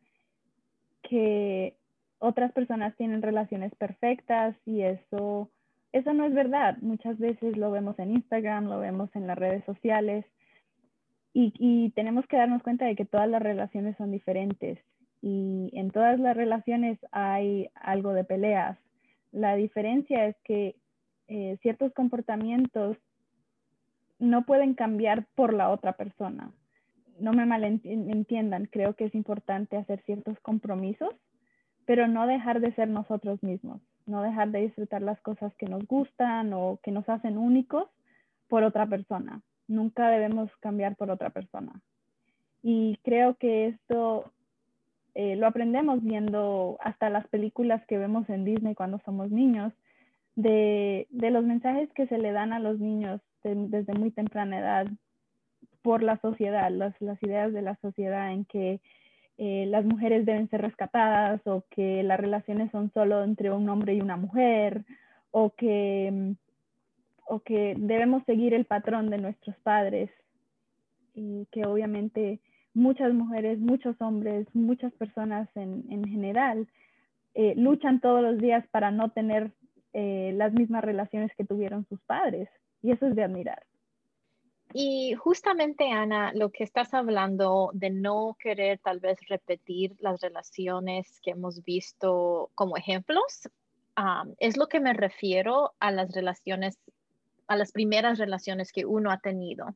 que 1.03 1.77
otras 2.19 2.53
personas 2.53 2.97
tienen 2.97 3.23
relaciones 3.23 3.75
perfectas 3.75 4.57
y 4.65 4.83
eso 4.83 5.51
eso 5.93 6.15
no 6.15 6.25
es 6.25 6.33
verdad. 6.33 6.79
Muchas 6.81 7.19
veces 7.19 7.57
lo 7.57 7.71
vemos 7.71 7.99
en 7.99 8.13
Instagram, 8.13 8.67
lo 8.67 8.81
vemos 8.81 9.11
en 9.15 9.27
las 9.27 9.39
redes 9.39 9.65
sociales 9.65 10.25
y, 11.35 11.91
tenemos 11.95 12.27
que 12.27 12.37
darnos 12.37 12.63
cuenta 12.63 12.85
de 12.85 12.95
que 12.95 13.07
todas 13.07 13.29
las 13.29 13.43
relaciones 13.43 13.97
son 13.97 14.11
diferentes 14.11 14.79
y 15.23 15.71
en 15.73 15.91
todas 15.91 16.21
las 16.21 16.37
relaciones 16.37 16.99
hay 17.11 17.71
algo 17.75 18.13
de 18.13 18.25
peleas. 18.25 18.79
La 19.31 19.55
diferencia 19.57 20.27
es 20.27 20.37
que 20.45 20.77
eh, 21.29 21.57
ciertos 21.63 21.93
comportamientos 21.95 22.99
no 24.19 24.45
pueden 24.45 24.75
cambiar 24.75 25.27
por 25.35 25.55
la 25.55 25.71
otra 25.71 25.95
persona. 25.95 26.53
No 27.19 27.33
me 27.33 27.47
malentiendan, 27.47 28.67
creo 28.67 28.95
que 28.95 29.05
es 29.07 29.15
importante 29.15 29.77
hacer 29.77 30.03
ciertos 30.05 30.39
compromisos, 30.41 31.15
pero 31.85 32.09
no 32.09 32.27
dejar 32.27 32.61
de 32.61 32.75
ser 32.75 32.89
nosotros 32.89 33.43
mismos 33.43 33.81
no 34.07 34.23
dejar 34.23 34.51
de 34.51 34.63
disfrutar 34.63 35.03
las 35.03 35.21
cosas 35.21 35.55
que 35.57 35.67
nos 35.67 35.87
gustan 35.87 36.53
o 36.53 36.81
que 36.83 36.91
nos 36.91 37.09
hacen 37.09 37.39
únicos 37.39 37.85
por 38.49 38.65
otra 38.65 38.87
persona. 38.87 39.43
Nunca 39.69 40.09
debemos 40.09 40.51
cambiar 40.61 40.97
por 40.97 41.11
otra 41.11 41.31
persona. 41.31 41.81
Y 42.63 42.99
creo 43.03 43.37
que 43.37 43.69
esto 43.69 44.33
eh, 45.15 45.37
lo 45.37 45.47
aprendemos 45.47 46.03
viendo 46.03 46.79
hasta 46.81 47.11
las 47.11 47.27
películas 47.29 47.85
que 47.87 47.99
vemos 47.99 48.29
en 48.29 48.45
Disney 48.45 48.75
cuando 48.75 49.01
somos 49.05 49.31
niños, 49.31 49.73
de, 50.35 51.07
los 51.11 51.45
mensajes 51.45 51.91
que 51.93 52.07
se 52.07 52.17
le 52.17 52.33
dan 52.33 52.53
a 52.53 52.59
los 52.59 52.79
niños 52.79 53.21
desde 53.45 53.93
muy 53.95 54.11
temprana 54.13 54.59
edad 54.59 54.87
por 55.83 56.03
la 56.03 56.19
sociedad, 56.19 56.71
las, 56.71 56.95
ideas 57.23 57.53
de 57.53 57.63
la 57.63 57.77
sociedad 57.77 58.33
en 58.33 58.45
que 58.45 58.81
eh, 59.39 59.67
las 59.69 59.85
mujeres 59.85 60.25
deben 60.27 60.49
ser 60.51 60.63
rescatadas 60.63 61.41
o 61.47 61.65
que 61.71 62.03
las 62.03 62.19
relaciones 62.19 62.71
son 62.71 62.93
solo 62.93 63.25
entre 63.25 63.51
un 63.51 63.69
hombre 63.69 63.95
y 63.95 64.01
una 64.01 64.17
mujer 64.17 64.85
o 65.31 65.51
que, 65.51 66.35
o 67.27 67.41
que 67.41 67.75
debemos 67.79 68.23
seguir 68.25 68.55
el 68.55 68.65
patrón 68.65 69.11
de 69.11 69.19
nuestros 69.19 69.57
padres 69.59 70.11
y 71.15 71.47
que 71.51 71.65
obviamente 71.65 72.41
muchas 72.75 73.13
mujeres, 73.13 73.59
muchos 73.59 74.01
hombres, 74.01 74.47
muchas 74.55 74.93
personas 74.95 75.49
en, 75.57 75.85
en 75.91 76.05
general 76.05 76.69
eh, 77.35 77.55
luchan 77.57 78.01
todos 78.01 78.23
los 78.23 78.39
días 78.39 78.67
para 78.69 78.91
no 78.91 79.11
tener 79.11 79.53
eh, 79.95 80.33
las 80.37 80.53
mismas 80.53 80.85
relaciones 80.85 81.31
que 81.37 81.45
tuvieron 81.45 81.87
sus 81.89 82.01
padres 82.03 82.49
y 82.83 82.93
eso 82.93 83.07
es 83.07 83.15
de 83.15 83.25
admirar. 83.25 83.63
Y 84.75 85.15
justamente, 85.15 85.91
Ana, 85.91 86.33
lo 86.35 86.51
que 86.51 86.65
estás 86.65 86.95
hablando 86.95 87.71
de 87.75 87.91
no 87.91 88.37
querer 88.41 88.79
tal 88.79 89.01
vez 89.01 89.19
repetir 89.29 89.95
las 90.01 90.21
relaciones 90.21 91.21
que 91.21 91.33
hemos 91.33 91.63
visto 91.65 92.51
como 92.55 92.77
ejemplos, 92.77 93.49
es 94.39 94.57
lo 94.57 94.69
que 94.69 94.81
me 94.81 94.95
refiero 94.95 95.73
a 95.79 95.91
las 95.91 96.13
relaciones, 96.15 96.79
a 97.47 97.57
las 97.57 97.73
primeras 97.73 98.19
relaciones 98.19 98.73
que 98.73 98.87
uno 98.87 99.11
ha 99.11 99.19
tenido. 99.19 99.75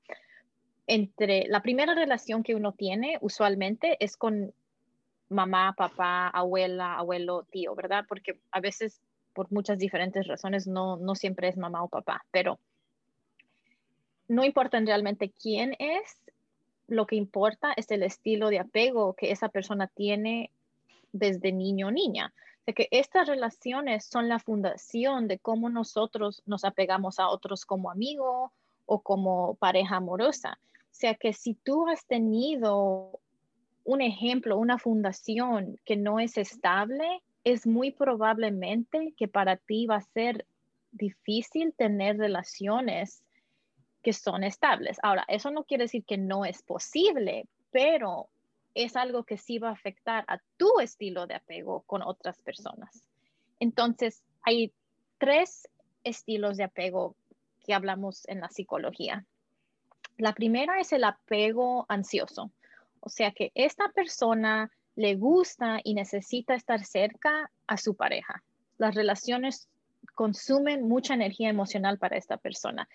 Entre 0.86 1.46
la 1.48 1.60
primera 1.60 1.94
relación 1.94 2.42
que 2.42 2.54
uno 2.54 2.72
tiene 2.72 3.18
usualmente 3.20 3.96
es 4.00 4.16
con 4.16 4.54
mamá, 5.28 5.74
papá, 5.76 6.28
abuela, 6.28 6.94
abuelo, 6.94 7.44
tío, 7.50 7.74
¿verdad? 7.74 8.04
Porque 8.08 8.38
a 8.52 8.60
veces 8.60 9.02
por 9.34 9.52
muchas 9.52 9.78
diferentes 9.78 10.26
razones 10.26 10.66
no, 10.66 10.96
no 10.96 11.14
siempre 11.14 11.48
es 11.48 11.58
mamá 11.58 11.82
o 11.82 11.88
papá, 11.88 12.24
pero 12.30 12.58
no 14.28 14.44
importa 14.44 14.80
realmente 14.80 15.30
quién 15.30 15.76
es, 15.78 16.20
lo 16.88 17.06
que 17.06 17.16
importa 17.16 17.72
es 17.76 17.90
el 17.90 18.02
estilo 18.02 18.48
de 18.48 18.60
apego 18.60 19.14
que 19.14 19.32
esa 19.32 19.48
persona 19.48 19.88
tiene 19.88 20.50
desde 21.12 21.52
niño 21.52 21.88
o 21.88 21.90
niña. 21.90 22.32
De 22.66 22.74
que 22.74 22.88
estas 22.90 23.28
relaciones 23.28 24.04
son 24.04 24.28
la 24.28 24.38
fundación 24.38 25.28
de 25.28 25.38
cómo 25.38 25.68
nosotros 25.68 26.42
nos 26.46 26.64
apegamos 26.64 27.18
a 27.18 27.28
otros 27.28 27.64
como 27.64 27.90
amigo 27.90 28.52
o 28.86 29.00
como 29.00 29.54
pareja 29.56 29.96
amorosa. 29.96 30.58
O 30.74 30.98
sea 30.98 31.14
que 31.14 31.32
si 31.32 31.54
tú 31.54 31.88
has 31.88 32.04
tenido 32.06 33.20
un 33.84 34.00
ejemplo, 34.00 34.58
una 34.58 34.78
fundación 34.78 35.78
que 35.84 35.96
no 35.96 36.18
es 36.18 36.38
estable, 36.38 37.22
es 37.44 37.66
muy 37.66 37.92
probablemente 37.92 39.14
que 39.16 39.28
para 39.28 39.56
ti 39.56 39.86
va 39.86 39.96
a 39.96 40.00
ser 40.00 40.46
difícil 40.90 41.72
tener 41.74 42.18
relaciones 42.18 43.22
que 44.06 44.12
son 44.12 44.44
estables. 44.44 44.98
Ahora, 45.02 45.24
eso 45.26 45.50
no 45.50 45.64
quiere 45.64 45.82
decir 45.82 46.04
que 46.04 46.16
no 46.16 46.44
es 46.44 46.62
posible, 46.62 47.48
pero 47.72 48.28
es 48.72 48.94
algo 48.94 49.24
que 49.24 49.36
sí 49.36 49.58
va 49.58 49.70
a 49.70 49.72
afectar 49.72 50.24
a 50.28 50.38
tu 50.56 50.78
estilo 50.78 51.26
de 51.26 51.34
apego 51.34 51.82
con 51.88 52.02
otras 52.02 52.38
personas. 52.38 53.02
Entonces, 53.58 54.22
hay 54.42 54.72
tres 55.18 55.68
estilos 56.04 56.56
de 56.56 56.62
apego 56.62 57.16
que 57.64 57.74
hablamos 57.74 58.28
en 58.28 58.38
la 58.38 58.48
psicología. 58.48 59.24
La 60.18 60.34
primera 60.34 60.78
es 60.78 60.92
el 60.92 61.02
apego 61.02 61.84
ansioso, 61.88 62.52
o 63.00 63.08
sea 63.08 63.32
que 63.32 63.50
esta 63.56 63.88
persona 63.88 64.70
le 64.94 65.16
gusta 65.16 65.80
y 65.82 65.94
necesita 65.94 66.54
estar 66.54 66.84
cerca 66.84 67.50
a 67.66 67.76
su 67.76 67.96
pareja. 67.96 68.44
Las 68.78 68.94
relaciones 68.94 69.68
consumen 70.14 70.86
mucha 70.86 71.14
energía 71.14 71.48
emocional 71.48 71.98
para 71.98 72.16
esta 72.16 72.36
persona. 72.36 72.88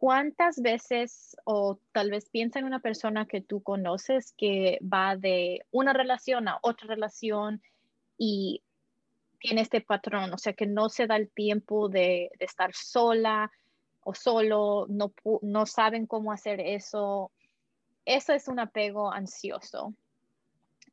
¿Cuántas 0.00 0.62
veces 0.62 1.36
o 1.42 1.80
tal 1.90 2.12
vez 2.12 2.30
piensa 2.30 2.60
en 2.60 2.66
una 2.66 2.78
persona 2.78 3.26
que 3.26 3.40
tú 3.40 3.64
conoces 3.64 4.32
que 4.38 4.78
va 4.80 5.16
de 5.16 5.66
una 5.72 5.92
relación 5.92 6.46
a 6.46 6.60
otra 6.62 6.86
relación 6.86 7.60
y 8.16 8.62
tiene 9.40 9.62
este 9.62 9.80
patrón, 9.80 10.32
o 10.32 10.38
sea 10.38 10.52
que 10.52 10.66
no 10.66 10.88
se 10.88 11.08
da 11.08 11.16
el 11.16 11.28
tiempo 11.28 11.88
de, 11.88 12.30
estar 12.38 12.72
sola 12.76 13.50
o 14.04 14.14
solo, 14.14 14.86
no, 14.88 15.12
no 15.42 15.66
saben 15.66 16.06
cómo 16.06 16.30
hacer 16.30 16.60
eso. 16.60 17.32
Eso 18.04 18.32
es 18.32 18.46
un 18.46 18.60
apego 18.60 19.12
ansioso. 19.12 19.94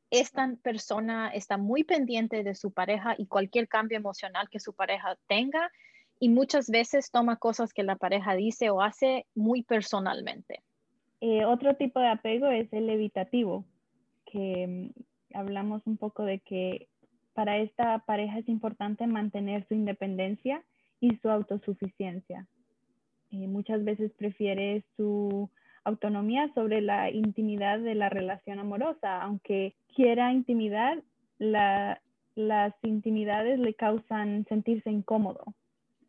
Esta 0.09 0.51
persona 0.63 1.29
está 1.29 1.57
muy 1.57 1.83
pendiente 1.83 2.41
de 2.41 2.55
su 2.55 2.71
pareja 2.71 3.13
y 3.19 3.27
cualquier 3.27 3.67
cambio 3.67 3.99
emocional 3.99 4.49
que 4.49 4.59
su 4.59 4.73
pareja 4.73 5.15
tenga 5.27 5.71
y 6.19 6.29
muchas 6.29 6.69
veces 6.69 7.11
toma 7.11 7.37
cosas 7.37 7.73
que 7.73 7.83
la 7.83 7.95
pareja 7.95 8.35
dice 8.35 8.69
o 8.69 8.81
hace 8.81 9.25
muy 9.35 9.63
personalmente. 9.63 10.61
Eh, 11.21 11.45
otro 11.45 11.75
tipo 11.75 11.99
de 11.99 12.07
apego 12.07 12.47
es 12.47 12.71
el 12.73 12.89
evitativo, 12.89 13.65
que 14.25 14.91
mm, 14.93 15.37
hablamos 15.37 15.81
un 15.85 15.97
poco 15.97 16.23
de 16.23 16.39
que 16.39 16.87
para 17.33 17.57
esta 17.57 17.99
pareja 17.99 18.39
es 18.39 18.47
importante 18.47 19.07
mantener 19.07 19.67
su 19.67 19.73
independencia 19.73 20.63
y 21.01 21.15
su 21.17 21.29
autosuficiencia. 21.29 22.47
Eh, 23.31 23.47
muchas 23.47 23.83
veces 23.83 24.11
prefiere 24.13 24.83
su 24.95 25.49
autonomía 25.83 26.51
sobre 26.55 26.81
la 26.81 27.11
intimidad 27.11 27.79
de 27.79 27.95
la 27.95 28.09
relación 28.09 28.59
amorosa, 28.59 29.21
aunque 29.21 29.75
quiera 29.93 30.31
intimidad, 30.31 30.97
las 31.37 32.73
intimidades 32.81 33.59
le 33.59 33.73
causan 33.73 34.45
sentirse 34.47 34.89
incómodo 34.89 35.53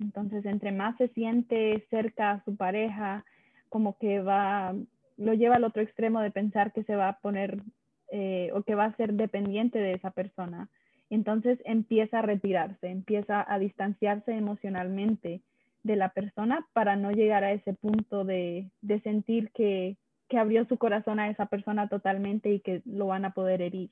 entonces, 0.01 0.45
entre 0.45 0.73
más 0.73 0.97
se 0.99 1.09
siente 1.09 1.87
cerca 1.91 2.33
a 2.33 2.45
su 2.45 2.57
pareja, 2.57 3.25
como 3.69 3.99
que 3.99 4.21
va, 4.21 4.75
lo 5.17 5.35
lleva 5.35 5.57
al 5.57 5.65
otro 5.65 5.83
extremo 5.83 6.21
de 6.21 6.31
pensar 6.31 6.73
que 6.73 6.85
se 6.85 6.97
va 6.97 7.09
a 7.09 7.19
poner 7.19 7.63
eh, 8.11 8.51
o 8.55 8.63
que 8.63 8.75
va 8.75 8.85
a 8.85 8.97
ser 8.97 9.15
dependiente 9.15 9.79
de 9.79 9.93
esa 9.93 10.11
persona. 10.11 10.69
Entonces 11.09 11.59
empieza 11.65 12.19
a 12.19 12.23
retirarse, 12.23 12.89
empieza 12.89 13.45
a 13.47 13.59
distanciarse 13.59 14.33
emocionalmente 14.33 15.41
de 15.83 15.97
la 15.97 16.11
persona 16.11 16.67
para 16.73 16.97
no 16.97 17.13
llegar 17.13 17.45
a 17.45 17.53
ese 17.53 17.73
punto 17.73 18.25
de, 18.25 18.71
de 18.83 19.01
sentir 19.01 19.51
que, 19.53 19.97
que 20.29 20.39
abrió 20.39 20.67
su 20.67 20.79
corazón 20.79 21.21
a 21.21 21.31
esa 21.31 21.47
persona 21.47 21.89
totalmente 21.89 22.51
y 22.51 22.61
que 22.61 22.83
lo 22.85 23.07
van 23.07 23.25
a 23.25 23.33
poder 23.35 23.63
herir. 23.63 23.91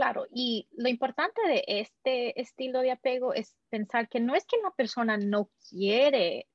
Claro, 0.00 0.26
y 0.32 0.66
lo 0.78 0.88
importante 0.88 1.42
de 1.46 1.62
este 1.66 2.40
estilo 2.40 2.80
de 2.80 2.90
apego 2.90 3.34
es 3.34 3.54
pensar 3.68 4.08
que 4.08 4.18
no 4.18 4.34
es 4.34 4.46
que 4.46 4.56
la 4.62 4.70
persona 4.70 5.18
no 5.18 5.50
quiere 5.68 6.46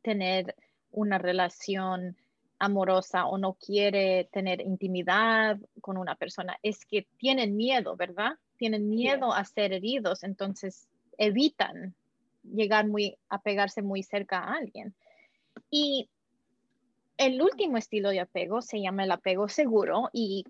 tener 0.00 0.56
una 0.90 1.18
relación 1.18 2.16
amorosa 2.58 3.26
o 3.26 3.36
no 3.36 3.58
quiere 3.60 4.30
tener 4.32 4.62
intimidad 4.62 5.58
con 5.82 5.98
una 5.98 6.14
persona, 6.14 6.58
es 6.62 6.86
que 6.86 7.06
tienen 7.18 7.56
miedo, 7.56 7.94
¿verdad? 7.94 8.38
Tienen 8.56 8.88
miedo 8.88 9.34
a 9.34 9.44
ser 9.44 9.74
heridos, 9.74 10.24
entonces 10.24 10.88
evitan 11.18 11.94
llegar 12.42 12.88
muy, 12.88 13.18
a 13.28 13.42
pegarse 13.42 13.82
muy 13.82 14.02
cerca 14.02 14.38
a 14.38 14.54
alguien. 14.54 14.94
Y 15.70 16.08
el 17.18 17.42
último 17.42 17.76
estilo 17.76 18.08
de 18.08 18.20
apego 18.20 18.62
se 18.62 18.80
llama 18.80 19.04
el 19.04 19.10
apego 19.10 19.46
seguro 19.50 20.08
y 20.10 20.46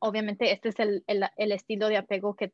obviamente 0.00 0.52
este 0.52 0.70
es 0.70 0.76
el, 0.78 1.04
estilo 1.36 1.88
de 1.88 1.98
apego 1.98 2.34
que, 2.34 2.52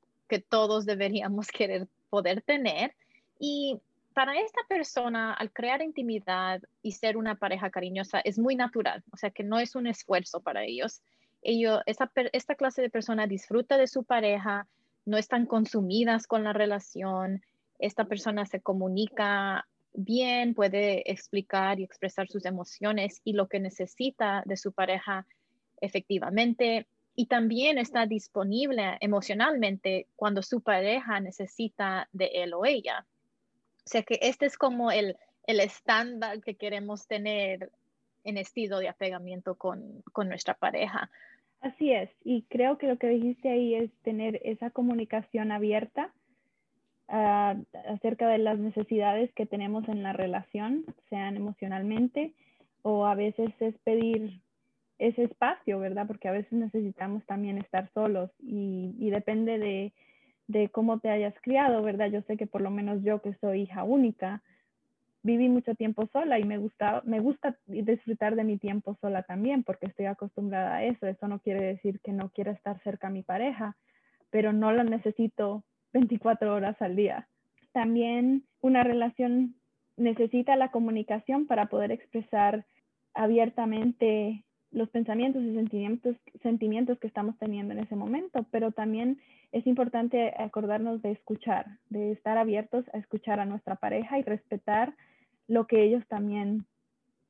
todos 0.49 0.85
deberíamos 0.85 1.49
querer 1.57 1.89
poder 2.11 2.43
tener. 2.43 2.95
Y 3.39 3.81
para 4.13 4.39
esta 4.39 4.61
persona, 4.69 5.33
al 5.33 5.53
crear 5.53 5.83
intimidad 5.83 6.63
y 6.83 6.93
ser 6.93 7.17
una 7.17 7.37
pareja 7.37 7.71
cariñosa, 7.71 8.21
es 8.21 8.39
muy 8.39 8.57
natural, 8.57 9.03
o 9.13 9.17
sea 9.17 9.31
que 9.31 9.45
no 9.45 9.59
es 9.59 9.75
un 9.75 9.87
esfuerzo 9.87 10.41
para 10.41 10.65
ellos. 10.65 11.03
Ellos, 11.43 11.81
esta, 11.87 12.11
esta 12.33 12.55
clase 12.55 12.83
de 12.83 12.91
persona 12.91 13.27
disfruta 13.27 13.79
de 13.79 13.87
su 13.87 14.05
pareja, 14.05 14.67
no 15.05 15.17
están 15.17 15.47
consumidas 15.47 16.27
con 16.27 16.43
la 16.45 16.53
relación, 16.53 17.43
esta 17.79 18.07
persona 18.07 18.47
se 18.47 18.61
comunica 18.61 19.67
bien, 19.93 20.55
puede 20.55 21.11
explicar 21.11 21.79
y 21.79 21.85
expresar 21.85 22.29
sus 22.29 22.45
emociones 22.47 23.21
y 23.23 23.35
lo 23.35 23.49
que 23.49 23.61
necesita 23.61 24.43
de 24.45 24.57
su 24.57 24.73
pareja 24.73 25.27
efectivamente 25.81 26.87
y 27.17 27.27
también 27.27 27.79
está 27.79 28.07
disponible 28.07 28.99
emocionalmente 29.01 30.07
cuando 30.17 30.43
su 30.43 30.61
pareja 30.61 31.19
necesita 31.19 32.09
de 32.13 32.27
él 32.35 32.53
o 32.53 32.67
ella. 32.67 33.07
O 33.79 33.89
sea 33.89 34.03
que 34.03 34.19
este 34.21 34.45
es 34.45 34.59
como 34.59 34.91
el, 34.91 35.17
el 35.47 35.61
estándar 35.61 36.43
que 36.43 36.57
queremos 36.57 37.07
tener 37.07 37.71
en 38.25 38.37
estilo 38.37 38.79
de 38.79 38.89
apegamiento 38.89 39.55
con, 39.55 40.03
con 40.13 40.29
nuestra 40.29 40.55
pareja. 40.55 41.11
Así 41.63 41.91
es, 41.91 42.11
y 42.23 42.43
creo 42.43 42.77
que 42.77 42.87
lo 42.87 42.99
que 42.99 43.09
dijiste 43.09 43.49
ahí 43.49 43.75
es 43.75 43.91
tener 44.03 44.41
esa 44.45 44.71
comunicación 44.71 45.53
abierta 45.53 46.13
uh, 47.09 47.55
acerca 47.89 48.29
de 48.29 48.39
las 48.39 48.59
necesidades 48.59 49.33
que 49.33 49.47
tenemos 49.47 49.89
en 49.89 50.03
la 50.03 50.13
relación, 50.13 50.85
sean 51.09 51.37
emocionalmente, 51.37 52.35
o 52.83 53.07
a 53.07 53.15
veces 53.15 53.51
es 53.61 53.75
pedir 53.79 54.41
ese 54.99 55.25
espacio, 55.25 55.79
¿verdad? 55.79 56.07
Porque 56.07 56.29
a 56.29 56.33
veces 56.33 56.53
necesitamos 56.53 57.25
también 57.27 57.59
estar 57.59 57.91
solos 57.93 58.31
y, 58.41 59.11
depende 59.11 59.59
de, 59.59 59.93
de, 60.47 60.69
cómo 60.71 60.99
te 61.01 61.11
hayas 61.11 61.35
criado, 61.43 61.83
¿verdad? 61.83 62.11
Yo 62.11 62.23
sé 62.23 62.37
que 62.37 62.47
por 62.47 62.61
lo 62.61 62.71
menos 62.71 63.03
yo 63.03 63.21
que 63.21 63.35
soy 63.35 63.63
hija 63.63 63.85
única, 63.85 64.43
viví 65.23 65.49
mucho 65.49 65.75
tiempo 65.75 66.09
sola 66.13 66.39
y 66.39 66.45
me 66.45 66.57
gusta, 66.57 67.03
me 67.05 67.21
gusta 67.21 67.59
disfrutar 67.67 68.37
de 68.37 68.45
mi 68.45 68.59
tiempo 68.59 68.97
sola 69.01 69.25
también 69.25 69.65
porque 69.65 69.87
estoy 69.87 70.07
acostumbrada 70.07 70.77
a 70.77 70.85
eso. 70.85 71.07
Eso 71.07 71.29
no 71.29 71.41
quiere 71.41 71.63
decir 71.65 72.01
que 72.01 72.13
no 72.13 72.31
quiera 72.31 72.53
estar 72.53 72.81
cerca 72.83 73.09
a 73.09 73.11
mi 73.11 73.23
pareja, 73.23 73.77
pero 74.31 74.53
no 74.53 74.73
la 74.73 74.85
necesito 74.85 75.65
24 75.93 76.55
horas 76.55 76.81
al 76.81 76.97
día. 76.97 77.29
También 77.73 78.45
una 78.61 78.85
relación 78.85 79.57
necesita 79.97 80.57
la 80.57 80.71
comunicación 80.71 81.47
para 81.47 81.67
poder 81.67 81.91
expresar 81.91 82.65
abiertamente 83.13 84.45
los 84.73 84.89
pensamientos 84.91 85.43
y 85.43 85.55
sentimientos, 85.55 86.17
sentimientos 86.43 86.99
que 86.99 87.07
estamos 87.07 87.39
teniendo 87.39 87.73
en 87.73 87.81
ese 87.81 87.97
momento, 87.97 88.45
pero 88.51 88.73
también 88.73 89.19
es 89.53 89.67
importante 89.67 90.35
acordarnos 90.37 91.01
de 91.03 91.13
escuchar, 91.13 91.67
de 91.89 92.13
estar 92.13 92.37
abiertos 92.37 92.85
a 92.93 92.99
escuchar 92.99 93.41
a 93.41 93.47
nuestra 93.47 93.77
pareja 93.77 94.19
y 94.19 94.23
respetar 94.23 94.95
lo 95.49 95.67
que 95.67 95.83
ellos 95.83 96.05
también 96.09 96.67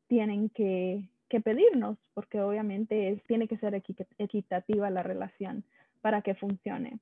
tienen 0.08 0.48
que, 0.50 1.08
pedirnos, 1.44 1.98
porque 2.14 2.40
obviamente 2.40 3.22
tiene 3.26 3.46
que 3.46 3.58
ser 3.58 3.74
equitativa 4.18 4.88
la 4.88 5.02
relación 5.02 5.64
para 6.00 6.22
que 6.22 6.34
funcione. 6.34 6.98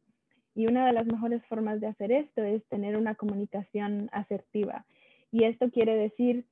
Y 0.56 0.66
una 0.66 0.86
de 0.86 0.92
las 0.92 1.06
mejores 1.06 1.44
formas 1.46 1.80
de 1.80 1.86
hacer 1.86 2.10
esto 2.10 2.42
es 2.42 2.64
tener 2.64 2.96
una 2.96 3.14
comunicación 3.14 4.08
asertiva. 4.12 4.84
Y 5.30 5.44
esto 5.44 5.70
quiere 5.70 5.94
decir 5.96 6.44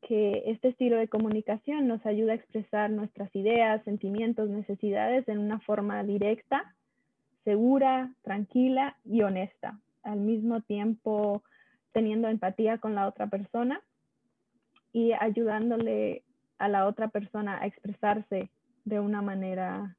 que 0.00 0.44
este 0.46 0.68
estilo 0.68 0.96
de 0.96 1.08
comunicación 1.08 1.88
nos 1.88 2.04
ayuda 2.06 2.32
a 2.32 2.36
expresar 2.36 2.90
nuestras 2.90 3.34
ideas, 3.34 3.82
sentimientos, 3.84 4.48
necesidades 4.48 5.28
en 5.28 5.38
una 5.38 5.60
forma 5.60 6.02
directa, 6.02 6.74
segura, 7.44 8.12
tranquila 8.22 8.96
y 9.04 9.22
honesta, 9.22 9.78
al 10.02 10.20
mismo 10.20 10.60
tiempo 10.62 11.42
teniendo 11.92 12.28
empatía 12.28 12.78
con 12.78 12.94
la 12.94 13.08
otra 13.08 13.26
persona 13.26 13.82
y 14.92 15.12
ayudándole 15.12 16.22
a 16.58 16.68
la 16.68 16.86
otra 16.86 17.08
persona 17.08 17.60
a 17.60 17.66
expresarse 17.66 18.50
de 18.84 19.00
una 19.00 19.22
manera 19.22 19.96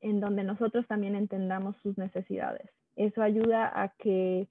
en 0.00 0.20
donde 0.20 0.44
nosotros 0.44 0.86
también 0.86 1.14
entendamos 1.14 1.76
sus 1.82 1.96
necesidades. 1.96 2.68
Eso 2.96 3.22
ayuda 3.22 3.70
a 3.74 3.88
que 3.88 4.48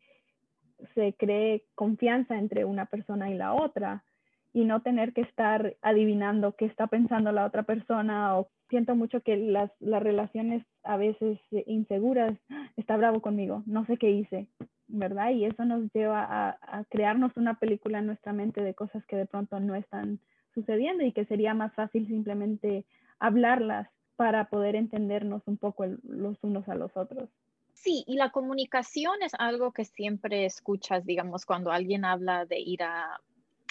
se 0.96 1.14
cree 1.14 1.64
confianza 1.76 2.38
entre 2.38 2.66
una 2.66 2.86
persona 2.86 3.30
y 3.30 3.36
la 3.36 3.54
otra 3.54 4.04
y 4.54 4.66
no 4.66 4.82
tener 4.82 5.14
que 5.14 5.22
estar 5.22 5.76
adivinando 5.82 6.56
qué 6.56 6.66
está 6.66 6.88
pensando 6.88 7.32
la 7.32 7.46
otra 7.46 7.64
persona 7.64 8.38
o 8.38 8.50
siento 8.70 8.96
mucho 8.96 9.22
que 9.22 9.38
las, 9.38 9.72
las 9.80 10.04
relaciones 10.04 10.66
a 10.84 10.98
veces 10.98 11.40
inseguras, 11.66 12.38
está 12.78 12.98
bravo 12.98 13.22
conmigo, 13.22 13.64
no 13.66 13.86
sé 13.86 13.98
qué 13.98 14.12
hice, 14.12 14.48
¿verdad? 14.88 15.32
Y 15.32 15.46
eso 15.46 15.66
nos 15.66 15.92
lleva 15.94 16.24
a, 16.24 16.58
a, 16.62 16.84
crearnos 16.86 17.36
una 17.38 17.60
película 17.60 18.00
en 18.00 18.08
nuestra 18.08 18.34
mente 18.34 18.62
de 18.62 18.74
cosas 18.74 19.06
que 19.06 19.16
de 19.16 19.26
pronto 19.26 19.60
no 19.60 19.76
están 19.76 20.20
sucediendo 20.54 21.04
y 21.04 21.12
que 21.12 21.26
sería 21.26 21.54
más 21.54 21.74
fácil 21.74 22.08
simplemente 22.08 22.86
hablarlas 23.20 23.90
para 24.16 24.50
poder 24.50 24.76
entendernos 24.76 25.42
un 25.48 25.58
poco 25.58 25.86
los 26.04 26.38
unos 26.44 26.68
a 26.68 26.76
los 26.76 26.96
otros. 26.96 27.30
Sí, 27.74 28.04
y 28.06 28.16
la 28.16 28.32
comunicación 28.32 29.24
es 29.24 29.34
algo 29.40 29.72
que 29.72 29.86
siempre 29.86 30.46
escuchas, 30.46 31.06
digamos, 31.06 31.46
cuando 31.46 31.72
alguien 31.72 32.06
habla 32.06 32.46
de 32.46 32.60
ir 32.60 32.84
a 32.84 33.20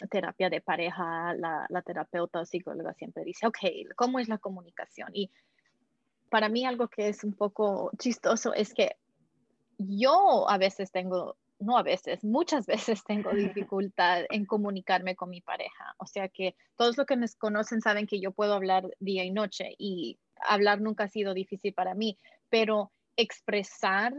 terapia 0.08 0.50
de 0.50 0.60
pareja, 0.60 1.34
la, 1.34 1.66
la 1.68 1.82
terapeuta 1.82 2.40
o 2.40 2.46
psicóloga 2.46 2.94
siempre 2.94 3.24
dice, 3.24 3.46
ok, 3.46 3.58
¿cómo 3.96 4.18
es 4.18 4.28
la 4.28 4.38
comunicación? 4.38 5.10
Y 5.12 5.30
para 6.30 6.48
mí 6.48 6.64
algo 6.64 6.88
que 6.88 7.08
es 7.08 7.24
un 7.24 7.34
poco 7.34 7.90
chistoso 7.98 8.54
es 8.54 8.72
que 8.72 8.96
yo 9.78 10.48
a 10.48 10.58
veces 10.58 10.92
tengo, 10.92 11.36
no 11.58 11.76
a 11.76 11.82
veces, 11.82 12.24
muchas 12.24 12.66
veces 12.66 13.02
tengo 13.04 13.30
dificultad 13.34 14.24
en 14.30 14.46
comunicarme 14.46 15.16
con 15.16 15.30
mi 15.30 15.40
pareja. 15.40 15.94
O 15.98 16.06
sea 16.06 16.28
que 16.28 16.54
todos 16.76 16.96
los 16.96 17.06
que 17.06 17.16
me 17.16 17.26
conocen 17.38 17.80
saben 17.80 18.06
que 18.06 18.20
yo 18.20 18.32
puedo 18.32 18.54
hablar 18.54 18.88
día 19.00 19.24
y 19.24 19.30
noche 19.30 19.74
y 19.78 20.18
hablar 20.42 20.80
nunca 20.80 21.04
ha 21.04 21.08
sido 21.08 21.34
difícil 21.34 21.74
para 21.74 21.94
mí, 21.94 22.18
pero 22.48 22.92
expresar 23.16 24.14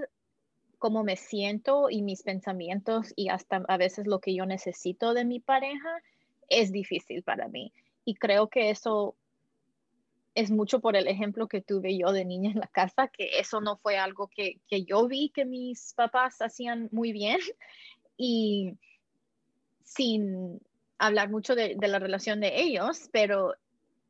cómo 0.82 1.04
me 1.04 1.16
siento 1.16 1.92
y 1.92 2.02
mis 2.02 2.24
pensamientos 2.24 3.14
y 3.16 3.30
hasta 3.30 3.64
a 3.68 3.78
veces 3.78 4.08
lo 4.08 4.20
que 4.20 4.34
yo 4.34 4.48
necesito 4.48 5.14
de 5.14 5.26
mi 5.26 5.40
pareja 5.40 6.02
es 6.50 6.72
difícil 6.72 7.22
para 7.22 7.48
mí. 7.48 7.72
Y 8.04 8.16
creo 8.16 8.50
que 8.50 8.72
eso 8.72 9.16
es 10.34 10.50
mucho 10.50 10.80
por 10.80 10.96
el 10.96 11.08
ejemplo 11.08 11.48
que 11.48 11.62
tuve 11.62 11.96
yo 11.96 12.12
de 12.12 12.26
niña 12.26 12.50
en 12.50 12.60
la 12.60 12.66
casa, 12.66 13.10
que 13.10 13.40
eso 13.40 13.62
no 13.62 13.78
fue 13.78 14.00
algo 14.00 14.28
que, 14.28 14.60
yo 14.88 15.08
vi 15.08 15.30
que 15.30 15.46
mis 15.46 15.94
papás 15.94 16.42
hacían 16.42 16.90
muy 16.92 17.12
bien 17.12 17.38
y 18.18 18.74
sin 19.84 20.60
hablar 20.98 21.30
mucho 21.30 21.54
de, 21.54 21.76
la 21.80 22.00
relación 22.00 22.40
de 22.40 22.60
ellos, 22.60 23.08
pero 23.12 23.54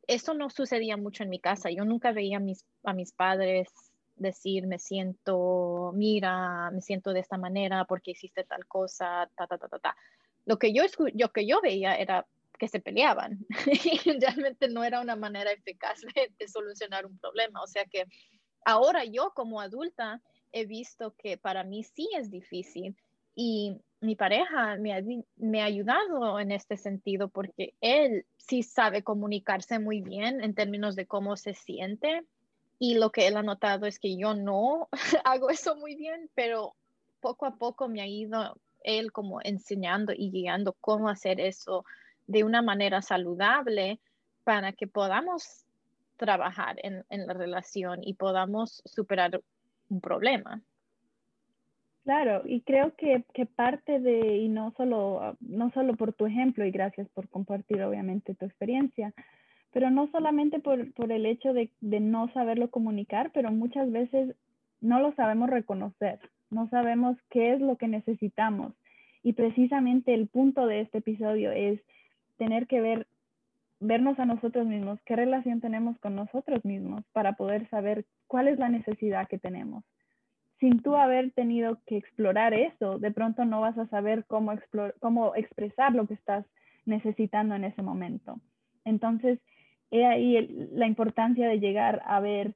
eso 0.08 0.34
no 0.34 0.50
sucedía 0.50 0.96
mucho 0.96 1.24
en 1.24 1.30
mi 1.30 1.40
casa. 1.40 1.70
Yo 1.70 1.84
nunca 1.84 2.14
veía 2.14 2.40
mis, 2.40 2.64
a 2.86 2.94
mis 2.94 3.12
padres 3.12 3.91
decir, 4.22 4.68
me 4.68 4.80
siento, 4.80 5.92
mira, 5.96 6.72
me 6.72 6.82
siento 6.82 7.14
de 7.14 7.20
esta 7.20 7.38
manera 7.38 7.86
porque 7.86 8.12
hiciste 8.12 8.44
tal 8.44 8.66
cosa, 8.68 9.30
ta, 9.36 9.48
ta, 9.48 9.58
ta, 9.58 9.68
ta, 9.68 9.80
ta. 9.80 9.96
Lo 10.46 10.58
que 10.58 10.74
yo, 10.74 10.84
yo, 11.14 11.32
que 11.32 11.46
yo 11.46 11.62
veía 11.62 11.96
era 11.96 12.26
que 12.58 12.68
se 12.68 12.80
peleaban 12.80 13.46
y 14.06 14.20
realmente 14.20 14.70
no 14.70 14.84
era 14.84 15.02
una 15.02 15.16
manera 15.16 15.52
eficaz 15.52 16.02
de, 16.02 16.48
solucionar 16.48 17.06
un 17.06 17.18
problema. 17.18 17.62
O 17.62 17.68
sea 17.68 17.86
que 17.86 18.06
ahora 18.66 19.04
yo 19.04 19.32
como 19.36 19.62
adulta 19.62 20.22
he 20.52 20.66
visto 20.66 21.16
que 21.18 21.38
para 21.38 21.64
mí 21.64 21.84
sí 21.84 22.08
es 22.16 22.30
difícil 22.30 22.96
y 23.34 23.78
mi 24.02 24.16
pareja 24.16 24.76
me 24.78 24.94
ha, 24.94 25.02
me 25.38 25.62
ha, 25.62 25.66
ayudado 25.66 26.40
en 26.40 26.52
este 26.52 26.78
sentido 26.78 27.30
porque 27.30 27.74
él 27.82 28.26
sí 28.38 28.62
sabe 28.62 29.04
comunicarse 29.04 29.80
muy 29.80 30.02
bien 30.02 30.44
en 30.44 30.54
términos 30.54 30.96
de 30.96 31.08
cómo 31.08 31.38
se 31.38 31.54
siente 31.54 32.24
y 32.84 32.96
lo 32.96 33.12
que 33.12 33.28
él 33.28 33.38
ha 33.38 33.44
notado 33.44 33.86
es 33.86 34.00
que 34.00 34.18
yo 34.18 34.34
no 34.34 34.90
hago 35.24 35.52
eso 35.52 35.76
muy 35.76 35.96
bien, 35.96 36.32
pero 36.34 36.74
poco 37.20 37.46
a 37.46 37.56
poco 37.58 37.88
me 37.88 38.02
ha 38.02 38.08
ido 38.08 38.58
él 38.84 39.12
como 39.12 39.40
enseñando 39.44 40.14
y 40.18 40.32
guiando 40.32 40.74
cómo 40.82 41.08
hacer 41.08 41.40
eso 41.40 41.86
de 42.26 42.44
una 42.44 42.64
manera 42.64 43.04
saludable 43.04 44.00
para 44.44 44.72
que 44.72 44.88
podamos 44.88 45.68
trabajar 46.18 46.78
en, 46.82 47.06
la 47.08 47.34
relación 47.36 48.00
y 48.02 48.16
podamos 48.16 48.82
superar 48.86 49.40
un 49.90 50.02
problema. 50.02 50.60
Claro, 52.04 52.42
y 52.46 52.62
creo 52.62 52.96
que, 52.96 53.24
que, 53.32 53.46
parte 53.46 54.00
de, 54.00 54.38
y 54.38 54.50
no 54.50 54.74
solo, 54.76 55.38
no 55.40 55.70
solo 55.70 55.96
por 55.96 56.14
tu 56.14 56.26
ejemplo, 56.26 56.66
y 56.66 56.72
gracias 56.72 57.08
por 57.10 57.30
compartir 57.30 57.84
obviamente 57.84 58.34
tu 58.34 58.46
experiencia, 58.46 59.14
pero 59.72 59.90
no 59.90 60.08
solamente 60.12 60.60
por, 60.60 60.92
por 60.94 61.12
el 61.12 61.26
hecho 61.26 61.54
de, 61.54 61.70
de, 61.80 62.00
no 62.00 62.32
saberlo 62.34 62.70
comunicar, 62.70 63.32
pero 63.34 63.52
muchas 63.52 63.92
veces 63.92 64.36
no 64.82 65.00
lo 65.00 65.14
sabemos 65.14 65.50
reconocer, 65.50 66.20
no 66.50 66.70
sabemos 66.70 67.18
qué 67.30 67.54
es 67.54 67.62
lo 67.62 67.78
que 67.78 67.88
necesitamos. 67.88 68.74
Y 69.24 69.34
precisamente 69.34 70.14
el 70.14 70.28
punto 70.28 70.66
de 70.66 70.82
este 70.82 70.98
episodio 70.98 71.52
es 71.52 71.80
tener 72.38 72.68
que 72.68 72.82
ver, 72.82 73.08
vernos 73.80 74.20
a 74.20 74.26
nosotros 74.26 74.66
mismos, 74.66 75.00
qué 75.06 75.16
relación 75.16 75.62
tenemos 75.62 75.98
con 76.00 76.16
nosotros 76.16 76.66
mismos 76.66 77.04
para 77.14 77.34
poder 77.34 77.70
saber 77.70 78.06
cuál 78.28 78.48
es 78.48 78.60
la 78.60 78.70
necesidad 78.70 79.28
que 79.28 79.38
tenemos. 79.38 79.84
Sin 80.60 80.82
tú 80.82 80.96
haber 80.96 81.32
tenido 81.32 81.80
que 81.86 81.98
explorar 81.98 82.54
eso, 82.54 83.00
de 83.00 83.12
pronto 83.12 83.46
no 83.46 83.62
vas 83.62 83.78
a 83.78 83.88
saber 83.88 84.26
cómo, 84.28 84.54
cómo 85.00 85.36
expresar 85.36 85.94
lo 85.94 86.08
que 86.08 86.16
estás 86.16 86.46
necesitando 86.86 87.56
en 87.56 87.64
ese 87.64 87.82
momento. 87.82 88.40
Entonces, 88.86 89.40
he 89.92 90.06
ahí 90.06 90.48
la 90.72 90.88
importancia 90.88 91.48
de 91.48 91.60
llegar 91.60 92.02
a 92.06 92.20
ver, 92.20 92.56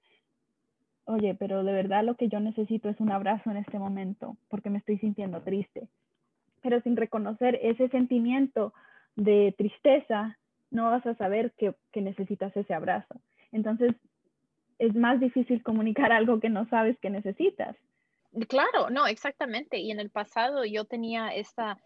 oye, 1.04 1.36
pero 1.36 1.63
de 1.63 1.74
verdad 1.74 2.04
lo 2.04 2.15
que 2.15 2.30
yo 2.30 2.39
necesito 2.39 2.89
es 2.89 3.00
un 3.00 3.12
abrazo 3.12 3.52
en 3.52 3.58
este 3.58 3.78
momento 3.78 4.38
porque 4.50 4.69
me 4.69 4.80
estoy 4.80 4.98
sintiendo 4.98 5.41
triste. 5.41 5.88
Pero 6.62 6.82
sin 6.82 6.95
reconocer 6.95 7.60
ese 7.62 7.89
sentimiento 7.89 8.74
de 9.15 9.54
tristeza, 9.58 10.38
no 10.71 10.89
vas 10.89 11.06
a 11.06 11.15
saber 11.15 11.54
que, 11.58 11.76
necesitas 11.93 12.56
ese 12.58 12.74
abrazo. 12.74 13.15
Entonces, 13.52 13.93
es 14.80 14.93
más 14.95 15.19
difícil 15.19 15.63
comunicar 15.63 16.12
algo 16.12 16.39
que 16.39 16.50
no 16.50 16.67
sabes 16.69 16.98
que 17.00 17.10
necesitas. 17.10 17.76
Claro, 18.50 18.89
no, 18.89 19.08
exactamente. 19.08 19.78
Y 19.78 19.91
en 19.91 20.00
el 20.00 20.10
pasado 20.10 20.65
yo 20.65 20.84
tenía 20.84 21.30
esta, 21.30 21.78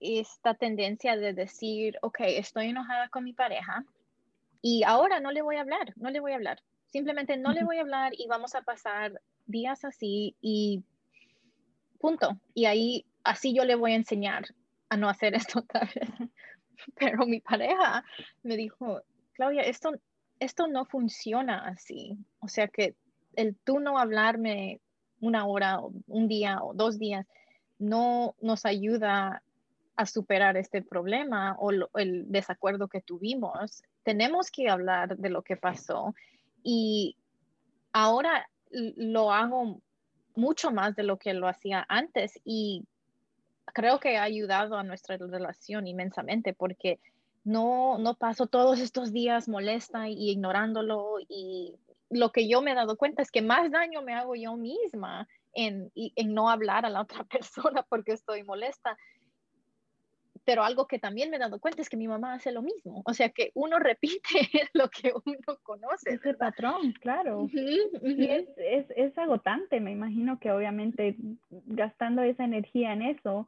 esta 0.00 0.54
tendencia 0.54 1.16
de 1.16 1.32
decir, 1.32 1.98
ok, 2.02 2.20
estoy 2.20 2.66
enojada 2.66 3.08
con 3.08 3.24
mi 3.24 3.32
pareja, 3.32 3.84
y 4.62 4.82
ahora 4.82 5.20
no 5.20 5.30
le 5.30 5.42
voy 5.42 5.56
a 5.56 5.60
hablar, 5.60 5.92
no 5.96 6.10
le 6.10 6.20
voy 6.20 6.32
a 6.32 6.36
hablar. 6.36 6.62
Simplemente 6.86 7.36
no 7.36 7.52
le 7.52 7.64
voy 7.64 7.78
a 7.78 7.82
hablar 7.82 8.12
y 8.16 8.26
vamos 8.26 8.54
a 8.54 8.62
pasar 8.62 9.20
días 9.46 9.84
así 9.84 10.36
y 10.40 10.82
punto. 11.98 12.38
Y 12.54 12.64
ahí, 12.64 13.06
así 13.24 13.54
yo 13.54 13.64
le 13.64 13.74
voy 13.74 13.92
a 13.92 13.96
enseñar 13.96 14.46
a 14.88 14.96
no 14.96 15.08
hacer 15.08 15.34
esto 15.34 15.60
otra 15.60 15.80
vez. 15.80 16.08
Pero 16.94 17.26
mi 17.26 17.40
pareja 17.40 18.04
me 18.42 18.56
dijo, 18.56 19.02
Claudia, 19.34 19.62
esto, 19.62 19.92
esto 20.40 20.66
no 20.66 20.84
funciona 20.86 21.66
así. 21.66 22.16
O 22.40 22.48
sea 22.48 22.68
que 22.68 22.96
el 23.36 23.56
tú 23.56 23.80
no 23.80 23.98
hablarme 23.98 24.80
una 25.20 25.46
hora, 25.46 25.80
o 25.80 25.92
un 26.06 26.28
día 26.28 26.62
o 26.62 26.74
dos 26.74 26.98
días, 26.98 27.26
no 27.78 28.34
nos 28.40 28.64
ayuda 28.64 29.42
a 29.96 30.06
superar 30.06 30.56
este 30.56 30.80
problema 30.80 31.56
o 31.58 31.70
el 31.98 32.30
desacuerdo 32.30 32.88
que 32.88 33.00
tuvimos 33.00 33.82
tenemos 34.08 34.50
que 34.50 34.70
hablar 34.70 35.18
de 35.18 35.28
lo 35.28 35.42
que 35.42 35.58
pasó 35.58 36.14
y 36.62 37.14
ahora 37.92 38.48
lo 38.70 39.34
hago 39.34 39.82
mucho 40.34 40.70
más 40.70 40.96
de 40.96 41.02
lo 41.02 41.18
que 41.18 41.34
lo 41.34 41.46
hacía 41.46 41.84
antes 41.90 42.40
y 42.42 42.86
creo 43.66 44.00
que 44.00 44.16
ha 44.16 44.22
ayudado 44.22 44.78
a 44.78 44.82
nuestra 44.82 45.18
relación 45.18 45.86
inmensamente 45.86 46.54
porque 46.54 47.00
no, 47.44 47.98
no 47.98 48.14
paso 48.14 48.46
todos 48.46 48.80
estos 48.80 49.12
días 49.12 49.46
molesta 49.46 50.08
y 50.08 50.30
ignorándolo 50.30 51.16
y 51.28 51.74
lo 52.08 52.32
que 52.32 52.48
yo 52.48 52.62
me 52.62 52.72
he 52.72 52.76
dado 52.76 52.96
cuenta 52.96 53.20
es 53.20 53.30
que 53.30 53.42
más 53.42 53.70
daño 53.70 54.00
me 54.00 54.14
hago 54.14 54.34
yo 54.36 54.56
misma 54.56 55.28
en, 55.52 55.92
en 55.94 56.32
no 56.32 56.48
hablar 56.48 56.86
a 56.86 56.90
la 56.90 57.02
otra 57.02 57.24
persona 57.30 57.84
porque 57.86 58.12
estoy 58.12 58.42
molesta 58.42 58.96
pero 60.48 60.64
algo 60.64 60.86
que 60.86 60.98
también 60.98 61.28
me 61.28 61.36
he 61.36 61.38
dado 61.38 61.60
cuenta 61.60 61.82
es 61.82 61.90
que 61.90 61.98
mi 61.98 62.08
mamá 62.08 62.32
hace 62.32 62.52
lo 62.52 62.62
mismo, 62.62 63.02
o 63.04 63.12
sea 63.12 63.28
que 63.28 63.50
uno 63.52 63.78
repite 63.78 64.48
lo 64.72 64.88
que 64.88 65.12
uno 65.12 65.58
conoce. 65.62 66.14
Ese 66.14 66.32
patrón, 66.32 66.94
claro. 67.02 67.50
Y 67.52 68.24
es, 68.24 68.48
es, 68.56 68.86
es 68.96 69.18
agotante, 69.18 69.78
me 69.78 69.92
imagino 69.92 70.40
que 70.40 70.50
obviamente 70.50 71.16
gastando 71.50 72.22
esa 72.22 72.44
energía 72.46 72.94
en 72.94 73.02
eso 73.02 73.46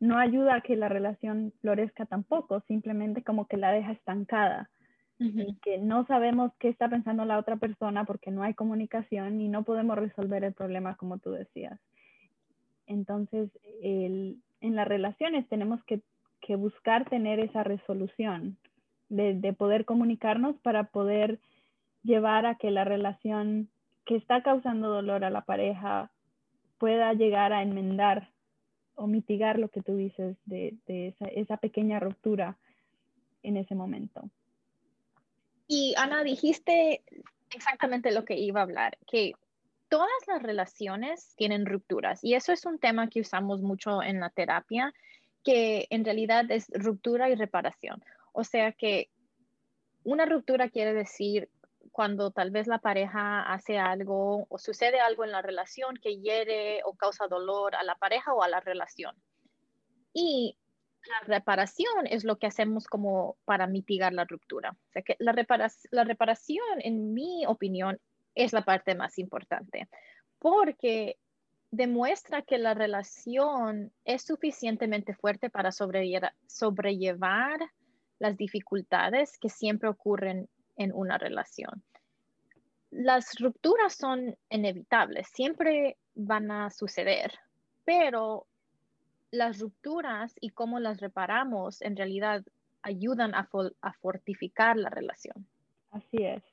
no 0.00 0.16
ayuda 0.16 0.54
a 0.54 0.60
que 0.62 0.74
la 0.74 0.88
relación 0.88 1.52
florezca 1.60 2.06
tampoco, 2.06 2.62
simplemente 2.66 3.22
como 3.22 3.46
que 3.46 3.58
la 3.58 3.70
deja 3.70 3.92
estancada. 3.92 4.70
y 5.18 5.54
que 5.56 5.76
no 5.76 6.06
sabemos 6.06 6.52
qué 6.58 6.70
está 6.70 6.88
pensando 6.88 7.26
la 7.26 7.38
otra 7.38 7.56
persona 7.56 8.06
porque 8.06 8.30
no 8.30 8.42
hay 8.42 8.54
comunicación 8.54 9.38
y 9.42 9.48
no 9.48 9.64
podemos 9.64 9.98
resolver 9.98 10.44
el 10.44 10.54
problema 10.54 10.96
como 10.96 11.18
tú 11.18 11.32
decías. 11.32 11.78
Entonces, 12.86 13.50
el, 13.82 14.38
en 14.62 14.76
las 14.76 14.88
relaciones 14.88 15.46
tenemos 15.48 15.84
que 15.84 16.00
que 16.42 16.56
buscar 16.56 17.08
tener 17.08 17.40
esa 17.40 17.62
resolución 17.64 18.58
de, 19.08 19.52
poder 19.52 19.84
comunicarnos 19.84 20.56
para 20.58 20.84
poder 20.84 21.38
llevar 22.02 22.46
a 22.46 22.56
que 22.56 22.70
la 22.70 22.84
relación 22.84 23.68
que 24.04 24.16
está 24.16 24.42
causando 24.42 24.88
dolor 24.88 25.24
a 25.24 25.30
la 25.30 25.42
pareja 25.42 26.10
pueda 26.78 27.12
llegar 27.12 27.52
a 27.52 27.62
enmendar 27.62 28.30
o 28.94 29.06
mitigar 29.06 29.58
lo 29.58 29.68
que 29.68 29.82
tú 29.82 29.96
dices 29.96 30.36
de, 30.46 30.76
esa, 30.86 31.56
pequeña 31.58 32.00
ruptura 32.00 32.58
en 33.42 33.56
ese 33.56 33.74
momento. 33.74 34.28
Y 35.68 35.94
Ana, 35.96 36.24
dijiste 36.24 37.02
exactamente 37.50 38.12
lo 38.12 38.24
que 38.24 38.36
iba 38.36 38.60
a 38.60 38.64
hablar, 38.64 38.98
que 39.06 39.32
todas 39.88 40.08
las 40.26 40.42
relaciones 40.42 41.34
tienen 41.36 41.66
rupturas 41.66 42.24
y 42.24 42.34
eso 42.34 42.52
es 42.52 42.64
un 42.64 42.78
tema 42.78 43.08
que 43.08 43.20
usamos 43.20 43.60
mucho 43.60 44.02
en 44.02 44.20
la 44.20 44.30
terapia, 44.30 44.92
que 45.44 45.86
en 45.90 46.04
realidad 46.04 46.50
es 46.50 46.66
ruptura 46.70 47.30
y 47.30 47.34
reparación. 47.34 48.02
O 48.32 48.44
sea 48.44 48.72
que 48.72 49.10
una 50.04 50.26
ruptura 50.26 50.68
quiere 50.68 50.92
decir 50.92 51.50
cuando 51.90 52.30
tal 52.30 52.50
vez 52.50 52.66
la 52.66 52.78
pareja 52.78 53.42
hace 53.42 53.78
algo 53.78 54.46
o 54.48 54.58
sucede 54.58 55.00
algo 55.00 55.24
en 55.24 55.32
la 55.32 55.42
relación 55.42 55.96
que 55.96 56.18
hiere 56.20 56.80
o 56.84 56.94
causa 56.94 57.26
dolor 57.26 57.74
a 57.74 57.82
la 57.82 57.96
pareja 57.96 58.32
o 58.32 58.42
a 58.42 58.48
la 58.48 58.60
relación. 58.60 59.14
Y 60.14 60.56
la 61.04 61.26
reparación 61.26 62.06
es 62.06 62.24
lo 62.24 62.38
que 62.38 62.46
hacemos 62.46 62.86
como 62.86 63.36
para 63.44 63.66
mitigar 63.66 64.12
la 64.12 64.24
ruptura. 64.24 64.70
O 64.70 64.92
sea 64.92 65.02
que 65.02 65.16
la, 65.18 65.34
la 65.90 66.04
reparación, 66.04 66.64
en 66.78 67.12
mi 67.12 67.44
opinión, 67.46 68.00
es 68.34 68.52
la 68.52 68.64
parte 68.64 68.94
más 68.94 69.18
importante, 69.18 69.88
porque 70.38 71.18
demuestra 71.72 72.42
que 72.42 72.58
la 72.58 72.74
relación 72.74 73.90
es 74.04 74.22
suficientemente 74.22 75.14
fuerte 75.14 75.50
para 75.50 75.72
sobrellevar, 75.72 77.60
las 78.18 78.36
dificultades 78.36 79.36
que 79.38 79.48
siempre 79.48 79.88
ocurren 79.88 80.48
en 80.76 80.92
una 80.94 81.18
relación. 81.18 81.82
Las 82.90 83.34
rupturas 83.40 83.94
son 83.94 84.36
inevitables, 84.48 85.26
siempre 85.28 85.96
van 86.14 86.52
a 86.52 86.70
suceder, 86.70 87.32
pero 87.84 88.46
las 89.32 89.58
rupturas 89.58 90.36
y 90.40 90.50
cómo 90.50 90.78
las 90.78 91.00
reparamos 91.00 91.82
en 91.82 91.96
realidad 91.96 92.44
ayudan 92.82 93.34
a, 93.34 93.48
fortificar 94.00 94.76
la 94.76 94.90
relación. 94.90 95.46
Así 95.90 96.18
es. 96.18 96.44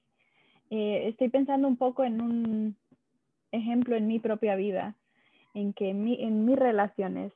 Eh, 0.69 1.09
estoy 1.09 1.29
pensando 1.29 1.67
un 1.67 1.77
poco 1.77 2.03
en 2.03 2.21
un 2.21 2.77
ejemplo 3.51 3.95
en 3.95 4.07
mi 4.07 4.19
propia 4.19 4.55
vida, 4.55 4.95
en 5.53 5.73
que 5.73 5.89
en 5.89 6.45
mis 6.45 6.57
relaciones 6.57 7.33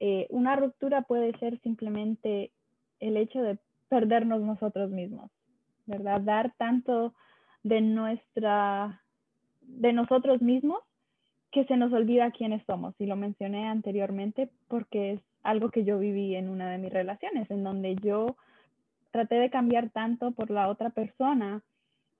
eh, 0.00 0.26
una 0.30 0.56
ruptura 0.56 1.02
puede 1.02 1.38
ser 1.38 1.60
simplemente 1.60 2.50
el 3.00 3.18
hecho 3.18 3.42
de 3.42 3.58
perdernos 3.88 4.40
nosotros 4.40 4.90
mismos, 4.90 5.30
¿verdad? 5.84 6.22
Dar 6.22 6.54
tanto 6.56 7.12
de 7.62 7.82
nuestra, 7.82 9.02
de 9.60 9.92
nosotros 9.92 10.40
mismos 10.40 10.80
que 11.50 11.64
se 11.66 11.76
nos 11.76 11.92
olvida 11.92 12.30
quiénes 12.30 12.64
somos. 12.64 12.94
Y 12.98 13.06
lo 13.06 13.16
mencioné 13.16 13.68
anteriormente 13.68 14.48
porque 14.68 15.12
es 15.12 15.20
algo 15.42 15.70
que 15.70 15.84
yo 15.84 15.98
viví 15.98 16.34
en 16.34 16.48
una 16.48 16.70
de 16.70 16.78
mis 16.78 16.92
relaciones, 16.92 17.50
en 17.50 17.62
donde 17.62 17.96
yo 17.96 18.36
traté 19.10 19.34
de 19.34 19.50
cambiar 19.50 19.90
tanto 19.90 20.30
por 20.30 20.50
la 20.50 20.68
otra 20.68 20.90
persona 20.90 21.62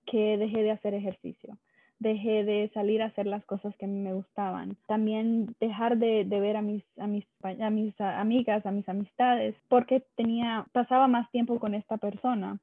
que 0.05 0.37
dejé 0.37 0.63
de 0.63 0.73
hacer 0.73 0.93
ejercicio, 0.93 1.57
dejé 2.01 2.45
de 2.45 2.71
salir 2.73 3.03
a 3.03 3.07
hacer 3.07 3.27
las 3.27 3.45
cosas 3.45 3.77
que 3.77 3.87
me 3.87 4.15
gustaban, 4.15 4.77
también 4.87 5.55
dejar 5.61 5.99
de, 5.99 6.25
ver 6.25 6.57
a 6.57 6.63
mis, 6.63 6.83
a, 6.99 7.07
mis, 7.07 7.27
a 7.43 7.71
mis 7.71 8.01
amigas, 8.01 8.65
a 8.67 8.71
mis 8.73 8.89
amistades, 8.89 9.55
porque 9.69 10.03
tenía, 10.17 10.67
pasaba 10.73 11.07
más 11.09 11.31
tiempo 11.31 11.61
con 11.61 11.75
esta 11.75 11.99
persona 11.99 12.59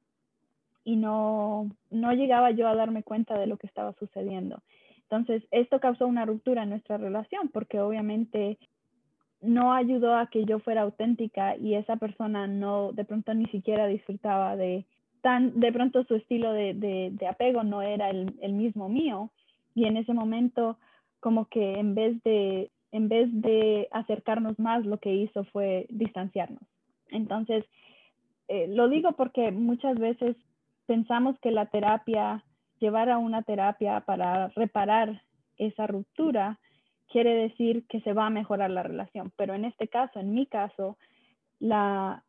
y 0.84 0.96
no, 0.96 1.70
no 1.90 2.12
llegaba 2.12 2.50
yo 2.50 2.66
a 2.68 2.74
darme 2.74 3.04
cuenta 3.04 3.38
de 3.38 3.46
lo 3.46 3.56
que 3.56 3.68
estaba 3.68 3.92
sucediendo. 3.94 4.60
Entonces, 5.02 5.42
esto 5.52 5.78
causó 5.80 6.06
una 6.06 6.26
ruptura 6.26 6.64
en 6.64 6.70
nuestra 6.70 6.98
relación 6.98 7.48
porque 7.48 7.80
obviamente 7.80 8.58
no 9.40 9.72
ayudó 9.72 10.16
a 10.16 10.26
que 10.26 10.44
yo 10.44 10.58
fuera 10.58 10.82
auténtica 10.82 11.56
y 11.56 11.74
esa 11.74 11.96
persona 11.96 12.48
no, 12.48 12.92
de 12.92 13.04
pronto 13.04 13.32
ni 13.34 13.46
siquiera 13.46 13.86
disfrutaba 13.86 14.56
de, 14.56 14.84
de 15.40 15.72
pronto 15.72 16.04
su 16.04 16.14
estilo 16.14 16.52
de, 16.52 17.12
apego 17.28 17.62
no 17.62 17.82
era 17.82 18.10
el, 18.10 18.52
mismo 18.52 18.88
mío 18.88 19.30
y 19.74 19.84
en 19.84 19.96
ese 19.96 20.12
momento 20.12 20.78
como 21.20 21.46
que 21.46 21.74
en 21.74 21.94
vez 21.94 22.22
de 22.22 22.70
en 22.90 23.08
vez 23.08 23.28
de 23.32 23.86
acercarnos 23.92 24.58
más 24.58 24.86
lo 24.86 24.96
que 24.96 25.12
hizo 25.14 25.44
fue 25.44 25.86
distanciarnos. 25.90 26.62
Entonces 27.10 27.64
eh, 28.48 28.66
lo 28.68 28.88
digo 28.88 29.12
porque 29.12 29.50
muchas 29.50 29.98
veces 29.98 30.36
pensamos 30.86 31.38
que 31.40 31.50
la 31.50 31.66
terapia 31.66 32.44
llevar 32.80 33.10
a 33.10 33.18
una 33.18 33.42
terapia 33.42 34.00
para 34.00 34.48
reparar 34.48 35.22
esa 35.58 35.86
ruptura 35.86 36.58
quiere 37.08 37.34
decir 37.34 37.86
que 37.88 38.00
se 38.00 38.12
va 38.14 38.26
a 38.26 38.30
mejorar 38.30 38.70
la 38.70 38.82
relación 38.82 39.32
pero 39.36 39.54
en 39.54 39.64
este 39.64 39.88
caso 39.88 40.20
en 40.20 40.32
mi 40.32 40.46
caso 40.46 40.96
la, 41.58 42.22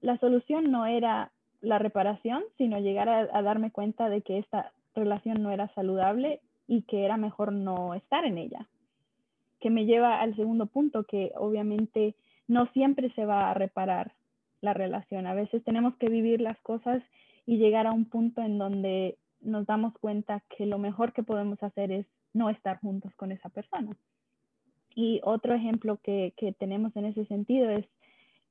la 0.00 0.18
solución 0.18 0.70
no 0.70 0.84
era 0.86 1.30
la 1.60 1.78
reparación, 1.78 2.42
sino 2.58 2.78
llegar 2.78 3.08
a, 3.08 3.42
darme 3.42 3.70
cuenta 3.70 4.08
de 4.08 4.22
que 4.22 4.38
esta 4.38 4.72
relación 4.94 5.42
no 5.42 5.50
era 5.50 5.68
saludable 5.74 6.40
y 6.66 6.82
que 6.82 7.04
era 7.04 7.16
mejor 7.16 7.52
no 7.52 7.94
estar 7.94 8.24
en 8.24 8.38
ella. 8.38 8.66
Que 9.60 9.70
me 9.70 9.86
lleva 9.86 10.20
al 10.20 10.36
segundo 10.36 10.66
punto, 10.66 11.04
que 11.04 11.32
obviamente 11.36 12.14
no 12.48 12.66
siempre 12.72 13.12
se 13.14 13.24
va 13.24 13.50
a 13.50 13.54
reparar 13.54 14.12
la 14.60 14.74
relación. 14.74 15.26
A 15.26 15.34
veces 15.34 15.62
tenemos 15.64 15.96
que 15.96 16.08
vivir 16.08 16.40
las 16.40 16.58
cosas 16.60 17.02
y 17.46 17.58
llegar 17.58 17.86
a 17.86 17.92
un 17.92 18.04
punto 18.04 18.42
en 18.42 18.58
donde 18.58 19.16
nos 19.40 19.66
damos 19.66 19.94
cuenta 19.98 20.42
que 20.56 20.66
lo 20.66 20.78
mejor 20.78 21.12
que 21.12 21.22
podemos 21.22 21.62
hacer 21.62 21.92
es 21.92 22.06
no 22.32 22.50
estar 22.50 22.80
juntos 22.80 23.14
con 23.14 23.32
esa 23.32 23.48
persona. 23.48 23.96
Y 24.94 25.20
otro 25.24 25.54
ejemplo 25.54 25.98
que, 26.02 26.32
tenemos 26.58 26.96
en 26.96 27.04
ese 27.04 27.26
sentido 27.26 27.70
es 27.70 27.86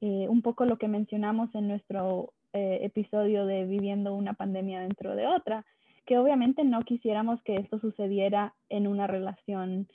eh, 0.01 0.27
un 0.29 0.41
poco 0.41 0.65
lo 0.65 0.77
que 0.77 0.87
mencionamos 0.87 1.53
en 1.55 1.67
nuestro 1.67 2.34
eh, 2.57 2.85
episodio 2.85 3.45
de 3.45 3.65
viviendo 3.65 4.15
una 4.15 4.31
pandemia 4.31 4.79
dentro 4.79 5.13
de 5.13 5.27
otra, 5.27 5.65
que 6.05 6.17
obviamente 6.17 6.63
no 6.63 6.83
quisiéramos 6.83 7.41
que 7.41 7.57
esto 7.57 7.79
sucediera 7.79 8.53
en 8.69 8.87
una 8.87 9.07
relación 9.07 9.89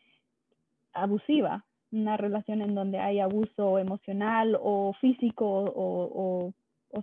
abusiva, 0.93 1.65
una 1.91 2.19
relación 2.19 2.61
en 2.61 2.75
donde 2.75 2.99
hay 2.99 3.19
abuso 3.19 3.79
emocional 3.79 4.59
o 4.61 4.93
físico 5.01 5.73
o, 5.75 6.53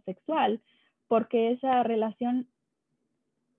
sexual, 0.05 0.61
porque 1.07 1.49
esa 1.53 1.81
relación, 1.81 2.45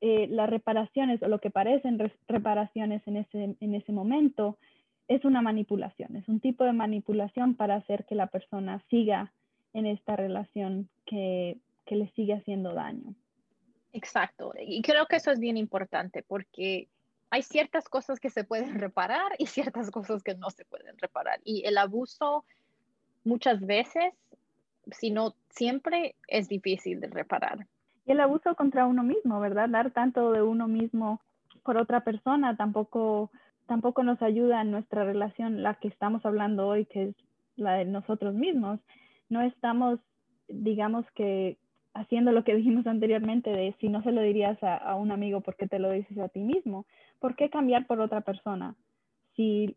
eh, 0.00 0.28
las 0.28 0.48
reparaciones 0.48 1.20
o 1.24 1.26
lo 1.26 1.40
que 1.40 1.50
parecen 1.50 1.98
reparaciones 2.28 3.02
en 3.08 3.16
ese, 3.16 3.56
en 3.58 3.74
ese 3.74 3.90
momento, 3.90 4.56
es 5.08 5.24
una 5.24 5.42
manipulación, 5.42 6.14
es 6.14 6.28
un 6.28 6.38
tipo 6.38 6.62
de 6.62 6.74
manipulación 6.74 7.56
para 7.56 7.74
hacer 7.74 8.04
que 8.04 8.14
la 8.14 8.28
persona 8.28 8.84
siga 8.88 9.32
en 9.72 9.86
esta 9.86 10.14
relación 10.14 10.88
que 11.04 11.58
que 11.88 11.96
le 11.96 12.08
sigue 12.10 12.34
haciendo 12.34 12.74
daño. 12.74 13.14
Exacto, 13.94 14.52
y 14.60 14.82
creo 14.82 15.06
que 15.06 15.16
eso 15.16 15.30
es 15.30 15.40
bien 15.40 15.56
importante 15.56 16.22
porque 16.22 16.88
hay 17.30 17.42
ciertas 17.42 17.88
cosas 17.88 18.20
que 18.20 18.28
se 18.28 18.44
pueden 18.44 18.78
reparar 18.78 19.32
y 19.38 19.46
ciertas 19.46 19.90
cosas 19.90 20.22
que 20.22 20.34
no 20.34 20.50
se 20.50 20.66
pueden 20.66 20.96
reparar. 20.98 21.40
Y 21.44 21.66
el 21.66 21.78
abuso 21.78 22.44
muchas 23.24 23.64
veces, 23.64 24.12
si 24.90 25.10
no 25.10 25.34
siempre, 25.48 26.14
es 26.26 26.48
difícil 26.48 27.00
de 27.00 27.08
reparar. 27.08 27.66
Y 28.06 28.12
el 28.12 28.20
abuso 28.20 28.54
contra 28.54 28.86
uno 28.86 29.02
mismo, 29.02 29.40
¿verdad? 29.40 29.68
Dar 29.70 29.90
tanto 29.90 30.32
de 30.32 30.42
uno 30.42 30.68
mismo 30.68 31.20
por 31.62 31.78
otra 31.78 32.04
persona 32.04 32.56
tampoco, 32.56 33.30
tampoco 33.66 34.02
nos 34.02 34.20
ayuda 34.22 34.60
en 34.62 34.70
nuestra 34.70 35.04
relación, 35.04 35.62
la 35.62 35.74
que 35.74 35.88
estamos 35.88 36.24
hablando 36.24 36.66
hoy, 36.66 36.84
que 36.84 37.08
es 37.08 37.16
la 37.56 37.74
de 37.74 37.86
nosotros 37.86 38.34
mismos. 38.34 38.80
No 39.28 39.42
estamos, 39.42 40.00
digamos 40.48 41.04
que 41.14 41.58
haciendo 41.94 42.32
lo 42.32 42.44
que 42.44 42.54
dijimos 42.54 42.86
anteriormente 42.86 43.50
de 43.50 43.74
si 43.80 43.88
no 43.88 44.02
se 44.02 44.12
lo 44.12 44.22
dirías 44.22 44.58
a, 44.62 44.94
un 44.94 45.10
amigo, 45.10 45.40
¿por 45.40 45.56
qué 45.56 45.66
te 45.66 45.78
lo 45.78 45.90
dices 45.90 46.18
a 46.18 46.28
ti 46.28 46.40
mismo? 46.40 46.86
¿Por 47.18 47.36
qué 47.36 47.50
cambiar 47.50 47.86
por 47.86 48.00
otra 48.00 48.20
persona? 48.20 48.76
Si, 49.34 49.76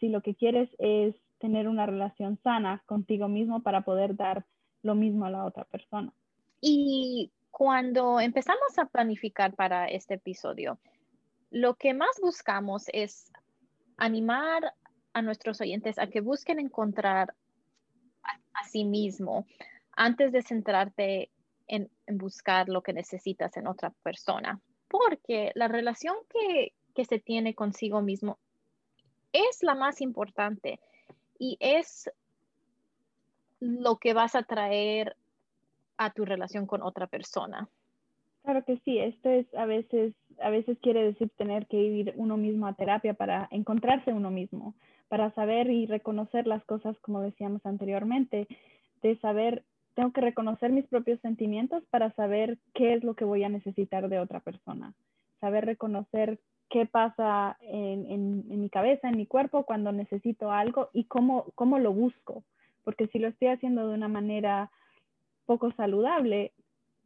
si 0.00 0.08
lo 0.08 0.22
que 0.22 0.34
quieres 0.34 0.70
es 0.78 1.14
tener 1.38 1.68
una 1.68 1.86
relación 1.86 2.38
sana 2.42 2.82
contigo 2.86 3.28
mismo 3.28 3.62
para 3.62 3.82
poder 3.82 4.16
dar 4.16 4.44
lo 4.82 4.94
mismo 4.94 5.26
a 5.26 5.30
la 5.30 5.44
otra 5.44 5.64
persona. 5.64 6.12
Y 6.60 7.30
cuando 7.50 8.20
empezamos 8.20 8.78
a 8.78 8.86
planificar 8.86 9.54
para 9.54 9.86
este 9.86 10.14
episodio, 10.14 10.78
lo 11.50 11.74
que 11.74 11.94
más 11.94 12.20
buscamos 12.20 12.86
es 12.92 13.32
animar 13.96 14.74
a 15.12 15.22
nuestros 15.22 15.60
oyentes 15.60 15.98
a 15.98 16.08
que 16.08 16.20
busquen 16.20 16.58
encontrar 16.58 17.34
a 18.22 18.64
sí 18.64 18.84
mismo 18.84 19.46
antes 19.98 20.30
de 20.30 20.42
centrarte 20.42 21.28
en, 21.66 21.90
buscar 22.06 22.68
lo 22.68 22.82
que 22.82 22.92
necesitas 22.92 23.56
en 23.56 23.66
otra 23.66 23.90
persona. 24.02 24.60
Porque 24.88 25.50
la 25.54 25.68
relación 25.68 26.16
que, 26.30 26.72
se 27.04 27.20
tiene 27.20 27.54
consigo 27.54 28.02
mismo 28.02 28.38
es 29.32 29.62
la 29.62 29.76
más 29.76 30.00
importante 30.00 30.80
y 31.38 31.56
es 31.60 32.10
lo 33.60 33.98
que 33.98 34.14
vas 34.14 34.34
a 34.34 34.42
traer 34.42 35.14
a 35.96 36.12
tu 36.12 36.24
relación 36.24 36.66
con 36.66 36.82
otra 36.82 37.06
persona. 37.06 37.68
Claro 38.42 38.64
que 38.64 38.78
sí, 38.78 38.98
esto 38.98 39.30
es 39.30 39.46
a 39.54 39.64
veces, 39.64 40.12
a 40.40 40.50
veces 40.50 40.76
quiere 40.82 41.04
decir 41.04 41.30
tener 41.36 41.68
que 41.68 41.76
ir 41.76 42.14
uno 42.16 42.36
mismo 42.36 42.66
a 42.66 42.74
terapia 42.74 43.14
para 43.14 43.46
encontrarse 43.52 44.12
uno 44.12 44.32
mismo, 44.32 44.74
para 45.06 45.30
saber 45.34 45.70
y 45.70 45.86
reconocer 45.86 46.48
las 46.48 46.64
cosas 46.64 46.98
como 46.98 47.20
decíamos 47.20 47.64
anteriormente, 47.64 48.48
de 49.02 49.16
saber, 49.18 49.62
tengo 49.98 50.12
que 50.12 50.20
reconocer 50.20 50.70
mis 50.70 50.86
propios 50.86 51.18
sentimientos 51.22 51.82
para 51.90 52.12
saber 52.12 52.56
qué 52.72 52.94
es 52.94 53.02
lo 53.02 53.14
que 53.14 53.24
voy 53.24 53.42
a 53.42 53.48
necesitar 53.48 54.08
de 54.08 54.20
otra 54.20 54.38
persona, 54.38 54.94
saber 55.40 55.66
reconocer 55.66 56.38
qué 56.70 56.86
pasa 56.86 57.56
en, 57.62 58.08
en, 58.08 58.60
mi 58.60 58.70
cabeza, 58.70 59.08
en 59.08 59.16
mi 59.16 59.26
cuerpo 59.26 59.64
cuando 59.64 59.90
necesito 59.90 60.52
algo 60.52 60.88
y 60.92 61.06
cómo, 61.06 61.46
cómo 61.56 61.80
lo 61.80 61.92
busco, 61.92 62.44
porque 62.84 63.08
si 63.08 63.18
lo 63.18 63.26
estoy 63.26 63.48
haciendo 63.48 63.88
de 63.88 63.94
una 63.94 64.06
manera 64.06 64.70
poco 65.46 65.72
saludable 65.72 66.52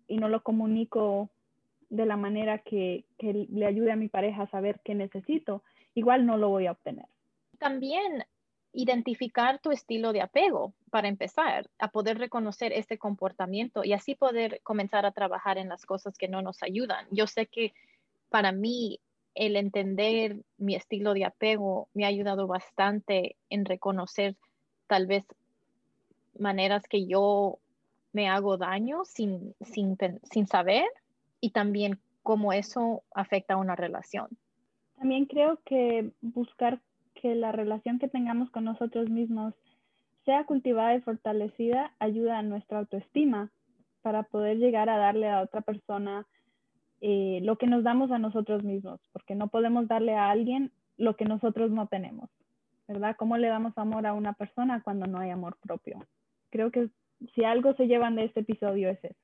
y 0.06 0.18
no 0.18 0.28
lo 0.28 0.42
comunico 0.42 1.30
de 1.88 2.04
la 2.04 2.18
manera 2.18 2.58
que, 2.58 3.06
que 3.16 3.46
le 3.50 3.64
ayude 3.64 3.92
a 3.92 3.96
mi 3.96 4.08
pareja 4.08 4.42
a 4.42 4.50
saber 4.50 4.80
qué 4.84 4.94
necesito, 4.94 5.62
igual 5.94 6.26
no 6.26 6.36
lo 6.36 6.50
voy 6.50 6.66
a 6.66 6.72
obtener. 6.72 7.06
También 7.58 8.22
identificar 8.72 9.58
tu 9.58 9.70
estilo 9.70 10.12
de 10.12 10.22
apego 10.22 10.72
para 10.90 11.08
empezar 11.08 11.68
a 11.78 11.88
poder 11.88 12.18
reconocer 12.18 12.72
este 12.72 12.98
comportamiento 12.98 13.84
y 13.84 13.92
así 13.92 14.14
poder 14.14 14.60
comenzar 14.62 15.04
a 15.04 15.12
trabajar 15.12 15.58
en 15.58 15.68
las 15.68 15.84
cosas 15.84 16.16
que 16.16 16.28
no 16.28 16.42
nos 16.42 16.62
ayudan. 16.62 17.06
Yo 17.10 17.26
sé 17.26 17.46
que 17.46 17.74
para 18.30 18.52
mí 18.52 18.98
el 19.34 19.56
entender 19.56 20.36
mi 20.58 20.74
estilo 20.74 21.14
de 21.14 21.24
apego 21.24 21.88
me 21.94 22.04
ha 22.04 22.08
ayudado 22.08 22.46
bastante 22.46 23.36
en 23.50 23.64
reconocer 23.64 24.36
tal 24.86 25.06
vez 25.06 25.24
maneras 26.38 26.86
que 26.88 27.06
yo 27.06 27.58
me 28.12 28.28
hago 28.28 28.56
daño 28.56 29.04
sin, 29.04 29.54
sin, 29.60 29.96
sin 30.30 30.46
saber 30.46 30.84
y 31.40 31.50
también 31.50 31.98
cómo 32.22 32.52
eso 32.52 33.02
afecta 33.14 33.54
a 33.54 33.58
una 33.58 33.76
relación. 33.76 34.28
También 34.96 35.26
creo 35.26 35.58
que 35.64 36.10
buscar 36.20 36.80
que 37.22 37.34
la 37.36 37.52
relación 37.52 38.00
que 38.00 38.08
tengamos 38.08 38.50
con 38.50 38.64
nosotros 38.64 39.08
mismos 39.08 39.54
sea 40.24 40.44
cultivada 40.44 40.94
y 40.94 41.00
fortalecida 41.00 41.94
ayuda 42.00 42.38
a 42.38 42.42
nuestra 42.42 42.80
autoestima 42.80 43.50
para 44.02 44.24
poder 44.24 44.58
llegar 44.58 44.90
a 44.90 44.98
darle 44.98 45.30
a 45.30 45.40
otra 45.40 45.60
persona 45.60 46.26
eh, 47.00 47.40
lo 47.42 47.56
que 47.56 47.68
nos 47.68 47.84
damos 47.84 48.10
a 48.10 48.18
nosotros 48.18 48.64
mismos, 48.64 49.00
porque 49.12 49.36
no 49.36 49.48
podemos 49.48 49.86
darle 49.86 50.14
a 50.14 50.30
alguien 50.30 50.72
lo 50.96 51.16
que 51.16 51.24
nosotros 51.24 51.70
no 51.70 51.86
tenemos, 51.86 52.28
¿verdad? 52.88 53.16
¿Cómo 53.16 53.36
le 53.36 53.48
damos 53.48 53.72
amor 53.78 54.06
a 54.06 54.14
una 54.14 54.32
persona 54.32 54.82
cuando 54.82 55.06
no 55.06 55.18
hay 55.18 55.30
amor 55.30 55.56
propio? 55.60 56.04
Creo 56.50 56.70
que 56.72 56.90
si 57.34 57.44
algo 57.44 57.74
se 57.74 57.86
llevan 57.86 58.16
de 58.16 58.24
este 58.24 58.40
episodio 58.40 58.90
es 58.90 59.02
eso. 59.04 59.20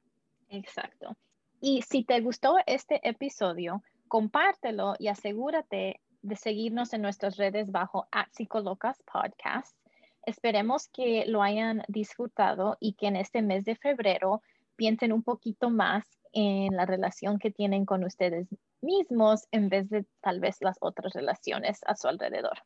Exacto. 0.51 1.17
Y 1.61 1.83
si 1.83 2.05
te 2.05 2.21
gustó 2.21 2.57
este 2.67 3.01
episodio, 3.09 3.83
compártelo 4.07 4.95
y 4.99 5.09
asegúrate 5.09 6.01
de 6.29 6.37
seguirnos 6.37 6.93
en 6.93 7.03
nuestras 7.03 7.37
redes 7.37 7.73
bajo 7.73 8.07
Psicolocas 8.33 9.03
Podcast. 9.11 9.77
Esperemos 10.25 10.89
que 10.89 11.25
lo 11.27 11.43
hayan 11.43 11.83
disfrutado 11.89 12.77
y 12.81 12.93
que 12.93 13.07
en 13.07 13.17
este 13.17 13.43
mes 13.43 13.65
de 13.65 13.77
febrero 13.77 14.43
piensen 14.77 15.13
un 15.13 15.23
poquito 15.23 15.71
más 15.71 16.05
en 16.33 16.77
la 16.77 16.85
relación 16.85 17.39
que 17.39 17.51
tienen 17.51 17.87
con 17.87 18.05
ustedes 18.05 18.47
mismos 18.83 19.49
en 19.51 19.71
vez 19.71 19.89
de 19.89 20.07
tal 20.21 20.41
vez 20.41 20.59
las 20.61 20.77
otras 20.81 21.15
relaciones 21.15 21.81
a 21.87 21.97
su 21.97 22.09
alrededor. 22.09 22.59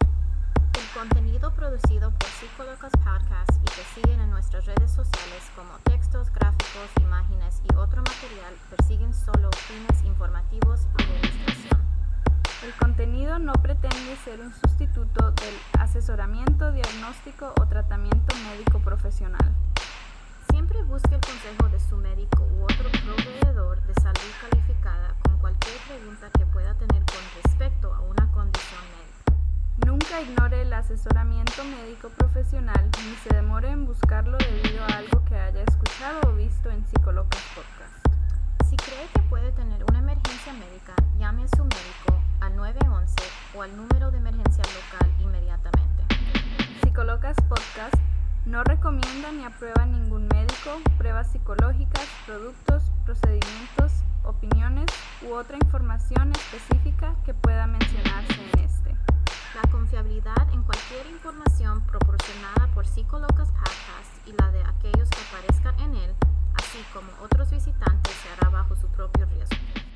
El 0.75 1.01
contenido 1.01 1.55
producido 1.55 2.11
por 2.11 2.29
Psicolocas 2.29 2.92
Podcast 2.92 3.62
y 3.62 3.64
que 3.64 4.01
siguen 4.01 4.20
en 4.20 4.31
nuestras 4.31 4.66
redes 4.66 4.90
sociales 4.90 5.51
como 5.55 5.79
textos, 5.85 6.31
gráficos, 6.33 6.90
imágenes 7.01 7.62
y 7.70 7.75
otro 7.77 8.03
material 8.03 8.55
persiguen 8.70 9.14
solo 9.14 9.51
fines 9.53 10.05
informativos 10.05 10.81
y 10.98 11.05
de 11.05 11.18
ilustración. 11.18 11.91
El 12.62 12.72
contenido 12.75 13.40
no 13.40 13.55
pretende 13.55 14.14
ser 14.25 14.40
un 14.40 14.55
sustituto 14.55 15.33
del 15.33 15.55
asesoramiento, 15.81 16.70
diagnóstico 16.70 17.53
o 17.61 17.66
tratamiento 17.66 18.37
médico 18.48 18.79
profesional. 18.79 19.51
Siempre 20.48 20.81
busque 20.85 21.16
el 21.16 21.20
consejo 21.20 21.68
de 21.70 21.81
su 21.81 21.96
médico 21.96 22.46
u 22.57 22.62
otro 22.62 22.88
proveedor 23.03 23.83
de 23.83 23.94
salud 23.94 24.31
calificada 24.40 25.12
con 25.25 25.38
cualquier 25.38 25.75
pregunta 25.88 26.31
que 26.38 26.46
pueda 26.46 26.75
tener 26.75 27.03
con 27.03 27.42
respecto 27.42 27.92
a 27.92 28.01
una 28.03 28.31
condición 28.31 28.81
médica. 28.94 29.42
Nunca 29.85 30.20
ignore 30.20 30.62
el 30.62 30.72
asesoramiento 30.72 31.64
médico 31.64 32.11
profesional 32.11 32.88
ni 33.05 33.16
se 33.16 33.35
demore 33.35 33.70
en 33.70 33.87
buscarlo 33.87 34.38
debido 34.38 34.85
a 34.85 34.98
algo 34.98 35.25
que 35.25 35.35
haya 35.35 35.64
escuchado 35.64 36.20
o 36.29 36.37
visto 36.37 36.70
en 36.70 36.87
Psicolocas 36.87 37.42
Podcast. 37.57 38.70
Si 38.70 38.77
cree 38.77 39.09
que 39.12 39.22
puede 39.22 39.51
tener 39.51 39.83
una 39.88 39.98
emergencia 39.98 40.53
médica, 40.53 40.94
llame 41.18 41.42
a 41.42 41.48
su 41.48 41.64
médico 41.64 42.21
al 42.42 42.57
911 42.57 43.14
o 43.55 43.62
al 43.62 43.76
número 43.76 44.11
de 44.11 44.18
emergencia 44.18 44.64
local 44.64 45.09
inmediatamente. 45.20 46.02
Psicolocas 46.83 47.37
Podcast 47.48 47.94
no 48.46 48.64
recomienda 48.64 49.31
ni 49.31 49.44
aprueba 49.44 49.87
ningún 49.87 50.26
médico, 50.26 50.81
pruebas 50.98 51.31
psicológicas, 51.31 52.05
productos, 52.26 52.83
procedimientos, 53.05 54.02
opiniones 54.24 54.87
u 55.22 55.35
otra 55.35 55.57
información 55.57 56.33
específica 56.33 57.14
que 57.24 57.33
pueda 57.33 57.68
mencionarse 57.68 58.35
en 58.52 58.59
este. 58.59 58.90
La 59.55 59.70
confiabilidad 59.70 60.48
en 60.52 60.64
cualquier 60.64 61.07
información 61.12 61.83
proporcionada 61.83 62.66
por 62.74 62.88
Psicolocas 62.88 63.52
Podcast 63.52 64.26
y 64.26 64.33
la 64.33 64.50
de 64.50 64.64
aquellos 64.64 65.09
que 65.09 65.20
aparezcan 65.28 65.78
en 65.78 65.94
él, 65.94 66.14
así 66.55 66.78
como 66.92 67.12
otros 67.22 67.52
visitantes, 67.52 68.12
se 68.14 68.28
hará 68.31 68.48
bajo 68.48 68.74
su 68.74 68.88
propio 68.88 69.26
riesgo. 69.26 69.91